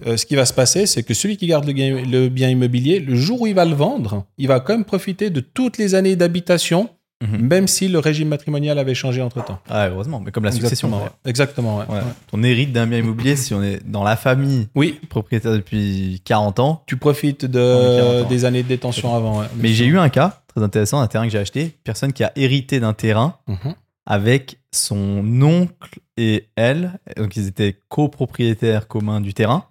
[0.07, 3.15] Euh, ce qui va se passer, c'est que celui qui garde le bien immobilier, le
[3.15, 6.15] jour où il va le vendre, il va quand même profiter de toutes les années
[6.15, 6.89] d'habitation,
[7.21, 7.37] Mhm.
[7.47, 9.59] même si le régime matrimonial avait changé entre-temps.
[9.69, 10.87] Ah, heureusement, mais comme la succession.
[10.89, 11.29] Exactement, ouais.
[11.29, 11.85] Exactement, ouais.
[11.87, 11.95] Ouais.
[12.07, 12.13] Ouais.
[12.33, 16.59] On hérite d'un bien immobilier si on est dans la famille Oui, propriétaire depuis 40
[16.59, 16.83] ans.
[16.87, 18.29] tu profites de, 40 ans.
[18.29, 19.43] des années de détention avant.
[19.57, 22.31] Mais j'ai eu un cas très intéressant, un terrain que j'ai acheté, personne qui a
[22.35, 23.75] hérité d'un terrain Mhm.
[24.05, 29.65] avec son oncle et elle, donc ils étaient copropriétaires communs du terrain,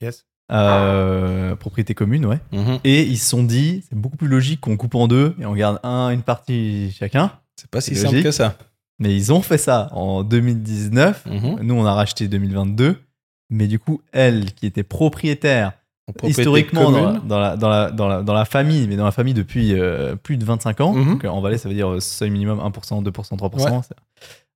[0.00, 0.24] Yes.
[0.52, 2.38] Euh, propriété commune, ouais.
[2.52, 2.78] Mhm.
[2.84, 5.54] Et ils se sont dit, c'est beaucoup plus logique qu'on coupe en deux et on
[5.54, 7.32] garde un, une partie chacun.
[7.56, 8.24] C'est pas si simple logique.
[8.26, 8.56] que ça.
[8.98, 11.26] Mais ils ont fait ça en 2019.
[11.26, 11.58] Mhm.
[11.62, 12.96] Nous, on a racheté 2022.
[13.50, 15.72] Mais du coup, elle, qui était propriétaire
[16.28, 19.10] historiquement dans la, dans, la, dans, la, dans, la, dans la famille, mais dans la
[19.12, 20.92] famille depuis euh, plus de 25 ans.
[20.92, 21.12] Mhm.
[21.12, 23.82] Donc, en Valais, ça veut dire euh, seuil minimum 1%, 2%, 3%.
[23.82, 23.94] c'est-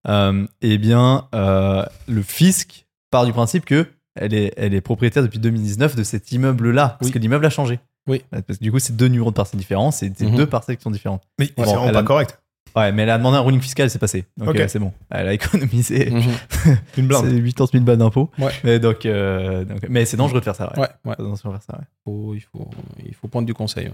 [0.08, 3.86] Euh, eh bien, euh, le fisc part du principe que
[4.18, 7.12] elle est, elle est propriétaire depuis 2019 de cet immeuble-là, parce Oui.
[7.12, 7.80] que l'immeuble a changé.
[8.08, 8.22] Oui.
[8.30, 10.36] Parce que du coup, c'est deux numéros de parcelles différents, c'est Mhm.
[10.36, 11.22] deux parcelles qui sont différentes.
[11.38, 12.40] Mais Bon, c'est vraiment pas a- correct.
[12.76, 14.26] Ouais, mais elle a demandé un ruling fiscal, c'est passé.
[14.36, 14.92] Donc euh, c'est bon.
[15.10, 16.22] Elle a économisé Mhm.
[16.98, 17.24] Une blinde.
[17.28, 18.30] c'est 80 000 balles d'impôts.
[18.38, 18.52] Ouais.
[18.62, 20.72] Mais, donc, euh, donc- mais c'est dangereux de faire ça.
[20.76, 20.80] Ouais.
[20.82, 21.14] Ouais, ouais.
[21.16, 21.84] Faut attention à faire ça, ouais.
[22.04, 22.68] Faut- il, faut,
[23.06, 23.90] il faut prendre du conseil.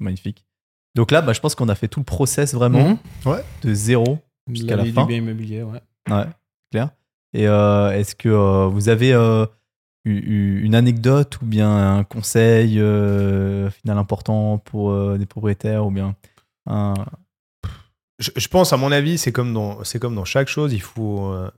[0.00, 0.44] Magnifique.
[0.94, 3.36] Donc là, bah, je pense qu'on a fait tout le process vraiment Mhm.
[3.62, 4.18] de zéro.
[4.50, 5.02] Jusqu'à la vie fin.
[5.02, 5.80] du bien immobilier, ouais.
[6.10, 6.24] Ouais,
[6.72, 6.90] clair.
[7.34, 9.46] Et euh, est-ce que euh, vous avez euh,
[10.04, 15.86] eu- eu une anecdote ou bien un conseil euh, final important pour euh, des propriétaires
[15.86, 16.14] ou bien
[16.66, 16.94] un...
[18.18, 20.80] Je, je pense, à mon avis, c'est comme dans, c'est comme dans chaque chose, il
[20.82, 21.50] faut, euh,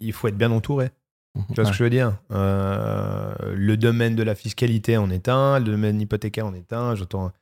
[0.00, 0.90] il faut être bien entouré.
[1.48, 2.18] Tu vois ce que je veux dire?
[2.32, 6.94] Euh, Le domaine de la fiscalité en est un, le domaine hypothécaire en est un.
[6.94, 7.32] J'entends.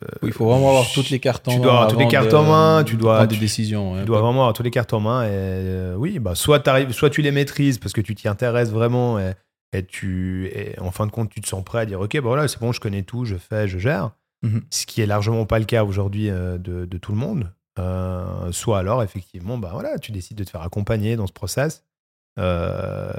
[0.00, 1.62] Oui, il faut vraiment avoir toutes les cartes en Tu main.
[1.64, 3.92] dois avoir toutes les cartes en main, tu dois- prendre des tu- décisions.
[3.92, 4.00] ouais.
[4.00, 5.24] Tu dois vraiment avoir toutes les cartes en main.
[5.24, 6.62] Et euh, oui, bah, soit,
[6.92, 9.32] soit tu les maîtrises parce que tu t'y intéresses vraiment et,
[9.74, 12.20] et tu, et en fin de compte, tu te sens prêt à dire Ok, bah
[12.22, 14.10] voilà, c'est bon, je connais tout, je fais, je gère.
[14.42, 14.62] Mhm.
[14.70, 17.52] Ce qui est largement pas le cas aujourd'hui euh, de, de tout le monde.
[17.78, 21.84] Euh, soit alors, effectivement, bah voilà, tu décides de te faire accompagner dans ce process,
[22.38, 23.12] euh,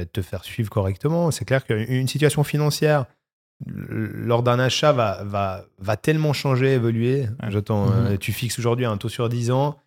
[0.00, 1.30] et de te faire suivre correctement.
[1.30, 3.06] C'est clair qu'une situation financière
[3.66, 7.22] lors d'un achat va, va, va tellement changer, évoluer.
[7.42, 7.50] Ouais.
[7.50, 8.06] J'entends, Mhm.
[8.06, 9.78] euh, tu fixes aujourd'hui un taux sur 10 ans.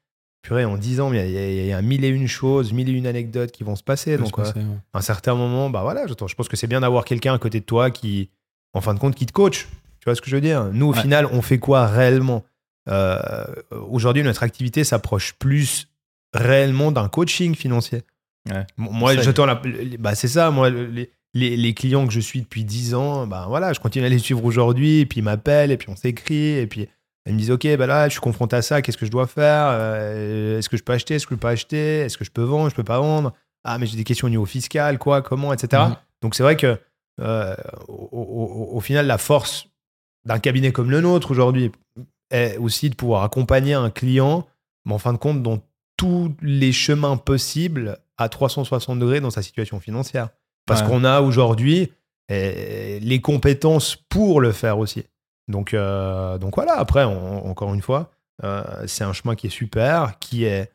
[0.42, 1.26] Purée, en 10 ans, il y, a-
[1.62, 4.18] il y a- mille et une choses, mille et une anecdotes qui vont se passer.
[4.18, 4.62] Donc, se euh, ouais.
[4.94, 7.60] à un certain moment, bah voilà, je pense que c'est bien d'avoir quelqu'un à côté
[7.60, 8.30] de toi qui,
[8.74, 9.68] en fin de compte, qui te coach.
[10.00, 10.66] Tu vois ce que je veux dire?
[10.72, 11.02] Nous, au Ouais.
[11.02, 12.44] final, on fait quoi réellement?
[12.88, 13.20] Euh,
[13.90, 15.88] Aujourd'hui, notre activité s'approche plus
[16.34, 18.04] réellement d'un coaching financier.
[18.52, 18.68] Ouais.
[18.78, 19.60] Moi, j'attends la.
[19.98, 23.46] Bah, c'est ça, moi, les, les, les clients que je suis depuis 10 ans, bah
[23.48, 26.54] voilà, je continue à les suivre aujourd'hui, et puis ils m'appellent, et puis on s'écrit,
[26.58, 26.88] et puis
[27.28, 29.28] ils me disent Ok, bah là, je suis confronté à ça, qu'est-ce que je dois
[29.28, 32.26] faire Euh, Est-ce que je peux acheter Est-ce que je peux pas acheter Est-ce que
[32.26, 33.34] je peux vendre Je peux pas vendre
[33.64, 35.84] Ah, mais j'ai des questions au niveau fiscal, quoi, comment, etc.
[35.90, 35.96] Mhm.
[36.22, 36.80] Donc c'est vrai que
[37.22, 37.56] euh,
[37.88, 37.94] au,
[38.72, 39.68] au- au final, la force
[40.26, 41.72] d'un cabinet comme le nôtre aujourd'hui
[42.32, 44.48] est aussi de pouvoir accompagner un client,
[44.86, 45.60] mais en fin de compte, dans
[45.98, 50.30] tous les chemins possibles à 360 degrés dans sa situation financière.
[50.66, 50.88] Parce Ouais.
[50.88, 51.92] qu'on a aujourd'hui
[52.30, 55.04] eh, les compétences pour le faire aussi.
[55.48, 58.10] Donc, euh, donc voilà, après, on- encore une fois,
[58.44, 60.72] euh, c'est un chemin qui est super, qui est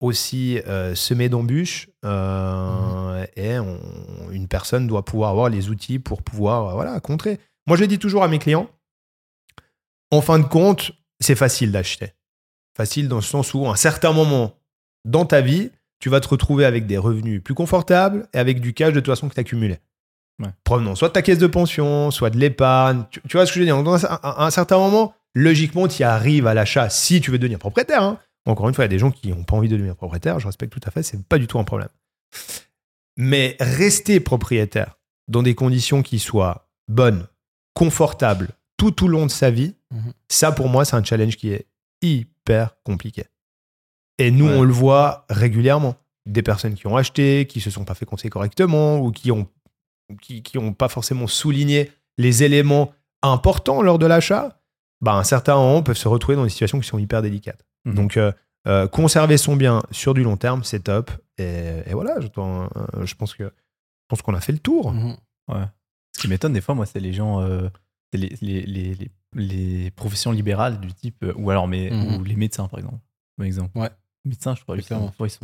[0.00, 3.80] aussi euh, semé d'embûches, euh, et on-
[4.30, 7.40] une personne doit pouvoir avoir les outils pour pouvoir voilà, contrer.
[7.66, 8.68] Moi, je le dis toujours à mes clients,
[10.12, 12.12] en fin de compte, c'est facile d'acheter.
[12.76, 14.54] Facile dans le sens où, à un certain moment
[15.04, 15.70] dans ta vie,
[16.02, 19.06] tu vas te retrouver avec des revenus plus confortables et avec du cash de toute
[19.06, 19.78] façon que tu accumulé.
[20.42, 20.48] Ouais.
[20.64, 23.04] Provenant soit de ta caisse de pension, soit de l'épargne.
[23.12, 23.80] Tu, tu vois ce que je veux dire?
[23.80, 27.38] Donc, à un- à un certain moment, logiquement, tu arrives à l'achat si tu veux
[27.38, 28.02] devenir propriétaire.
[28.02, 28.18] hein.
[28.46, 30.40] Encore une fois, il y a des gens qui n'ont pas envie de devenir propriétaire.
[30.40, 31.88] Je respecte tout à fait, c'est pas du tout un problème.
[33.16, 34.98] Mais rester propriétaire
[35.28, 37.26] dans des conditions qui soient bonnes,
[37.74, 40.12] confortables, tout au long de sa vie, Mhm.
[40.28, 41.66] Ça, pour moi, c'est un challenge qui est
[42.00, 43.26] hyper compliqué.
[44.18, 44.54] Et nous, Ouais.
[44.56, 45.94] on le voit régulièrement.
[46.26, 49.48] Des personnes qui ont acheté, qui se sont pas fait conseiller correctement ou qui ont,
[50.20, 52.92] qui, qui ont pas forcément souligné les éléments
[53.22, 54.60] importants lors de l'achat.
[55.00, 57.64] Bah, un certain moment, peuvent se retrouver dans des situations qui sont hyper délicates.
[57.86, 57.94] Mhm.
[57.94, 58.30] Donc, euh,
[58.68, 61.10] euh, conserver son bien sur du long terme, c'est top.
[61.38, 62.68] Et, et voilà, je, euh,
[63.04, 64.92] je pense que je pense qu'on a fait le tour.
[64.92, 65.16] Mhm.
[66.14, 67.68] Ce qui m'étonne des fois, moi, c'est les gens, euh,
[68.12, 72.16] c'est les, les, les, les- les professions libérales du type, euh, ou alors mais, Mhm.
[72.20, 72.98] ou les médecins, par exemple.
[73.38, 73.76] Par exemple.
[73.76, 73.88] Ouais.
[74.24, 75.12] Médecins, je crois, ils sont, Clairement.
[75.20, 75.40] ils sont,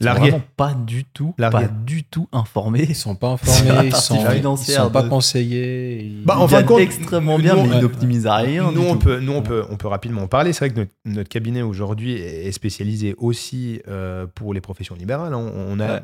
[0.00, 0.30] ils sont Largué.
[0.30, 2.86] vraiment pas du tout, pas du tout informés.
[2.88, 4.16] Ils sont pas informés, ils sont,
[4.56, 6.02] sont pas de- conseillés.
[6.04, 8.70] ils- Bah, Ils en fin de compte, extrêmement bien, nous, mais ils n'optimisent rien.
[8.72, 8.98] nous, du on tout.
[9.00, 10.52] peut, nous on, peut, on peut rapidement en parler.
[10.52, 15.34] C'est vrai que notre, notre cabinet aujourd'hui est spécialisé aussi euh, pour les professions libérales.
[15.34, 15.38] hein.
[15.38, 16.02] On, on a, Ouais.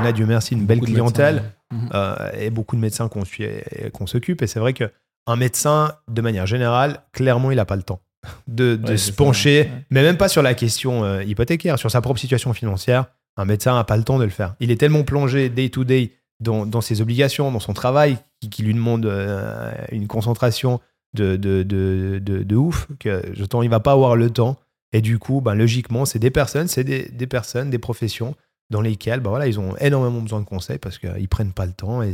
[0.00, 1.34] on a, Dieu merci, une belle Beaucoup clientèle.
[1.36, 1.52] médecins.
[1.70, 1.90] Mhm.
[1.94, 4.40] euh, et beaucoup de médecins qu'on suit et qu'on s'occupe.
[4.42, 8.00] Et c'est vrai qu'un médecin, de manière générale, clairement, il n'a pas le temps
[8.46, 9.84] de, de Ouais, se ça, pencher, ouais.
[9.90, 13.06] mais même pas sur la question euh, hypothécaire, sur sa propre situation financière.
[13.36, 14.56] Un médecin n'a pas le temps de le faire.
[14.58, 18.50] Il est tellement plongé day to day dans, dans ses obligations, dans son travail, qui,
[18.50, 20.80] qui lui demande euh, une concentration
[21.14, 24.56] de, de, de, ouf, que je il va pas avoir le temps.
[24.92, 28.34] Et du coup, ben, logiquement, c'est des personnes, c'est des, des personnes, des professions
[28.70, 31.72] dans lesquelles ben, voilà, ils ont énormément besoin de conseils parce qu'ils prennent pas le
[31.72, 32.08] temps et,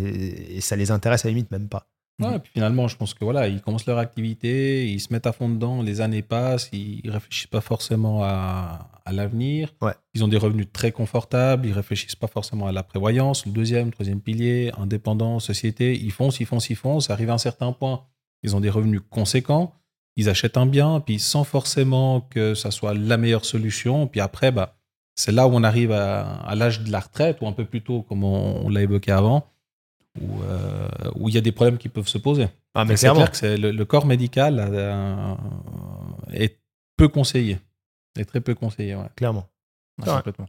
[0.56, 1.86] et ça les intéresse à la limite même pas.
[2.22, 5.26] Ouais, et puis finalement, je pense que voilà, ils commencent leur activité, ils se mettent
[5.26, 9.74] à fond dedans, les années passent, ils réfléchissent pas forcément à, à l'avenir.
[9.82, 9.94] Ouais.
[10.14, 13.90] Ils ont des revenus très confortables, ils réfléchissent pas forcément à la prévoyance, le deuxième,
[13.90, 15.98] troisième pilier, indépendance, société.
[15.98, 17.10] Ils foncent, ils foncent, ils foncent.
[17.10, 18.04] Arrivé à un certain point,
[18.44, 19.74] ils ont des revenus conséquents,
[20.14, 24.06] ils achètent un bien, puis sans forcément que ça soit la meilleure solution.
[24.06, 24.76] Puis après, bah,
[25.16, 27.82] c'est là où on arrive à, à l'âge de la retraite, ou un peu plus
[27.82, 29.48] tôt, comme on, on l'a évoqué avant,
[30.20, 32.48] où euh, où il y a des problèmes qui peuvent se poser.
[32.74, 35.34] Ah, Mais c'est clair que le, le corps médical euh,
[36.32, 36.58] est
[36.96, 37.58] peu conseillé.
[38.18, 39.08] Est très peu conseillé, ouais.
[39.16, 39.48] clairement.
[40.00, 40.16] Ouais, Ouais.
[40.16, 40.46] complètement.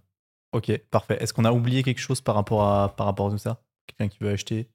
[0.54, 1.18] Ok, parfait.
[1.20, 3.60] Est-ce qu'on a oublié quelque chose par rapport à, par rapport à tout ça?
[3.88, 4.68] Quelqu'un qui veut acheter?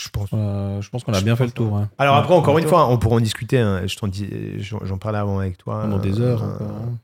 [0.00, 0.28] Je pense.
[0.32, 1.72] Euh, je pense qu'on a Je bien fait le tour.
[1.72, 1.84] ouais.
[1.98, 2.20] Alors Ouais.
[2.22, 3.58] après, encore une fois, on pourra en discuter.
[3.58, 3.86] hein.
[3.86, 4.28] Je t'en dis,
[4.58, 5.82] j'en parlais avant avec toi.
[5.82, 6.98] Pendant des heures euh, hein.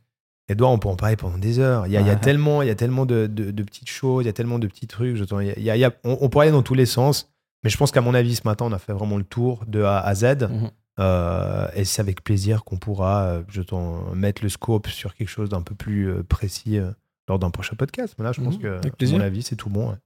[0.49, 1.86] Edouard, on peut en parler pendant des heures.
[1.86, 2.20] Il y a, il y a Ouais.
[2.20, 4.66] tellement, il y a tellement de, de- de petites choses, il y a tellement de
[4.66, 5.16] petits trucs.
[5.16, 6.62] Je il y a- il y a- il y a- on, on pourrait aller dans
[6.62, 7.32] tous les sens,
[7.65, 9.83] mais je pense qu'à mon avis, ce matin, on a fait vraiment le tour de
[9.83, 10.25] A à Z.
[10.51, 10.71] Mhm.
[11.01, 15.29] Euh, et c'est avec plaisir qu'on pourra, euh, je t'en mettre le scope sur quelque
[15.29, 16.91] chose d'un peu plus euh, précis euh,
[17.29, 18.15] lors d'un prochain podcast.
[18.19, 18.61] Mais là, je pense Mhm.
[18.62, 19.89] que, Avec à mon avis, c'est tout bon.
[19.91, 19.97] ouais.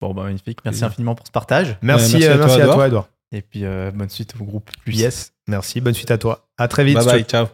[0.00, 0.60] Bon, bah magnifique.
[0.64, 1.76] Merci infiniment pour ce partage.
[1.82, 2.76] Merci, merci euh, à toi, merci à Edouard.
[2.76, 3.08] toi, Edouard.
[3.32, 4.96] Et puis, euh, bonne suite au groupe plus.
[4.96, 5.82] Yes, merci.
[5.82, 6.48] Bonne suite à toi.
[6.56, 6.96] À très vite.
[6.96, 7.46] Bye bye, ciao.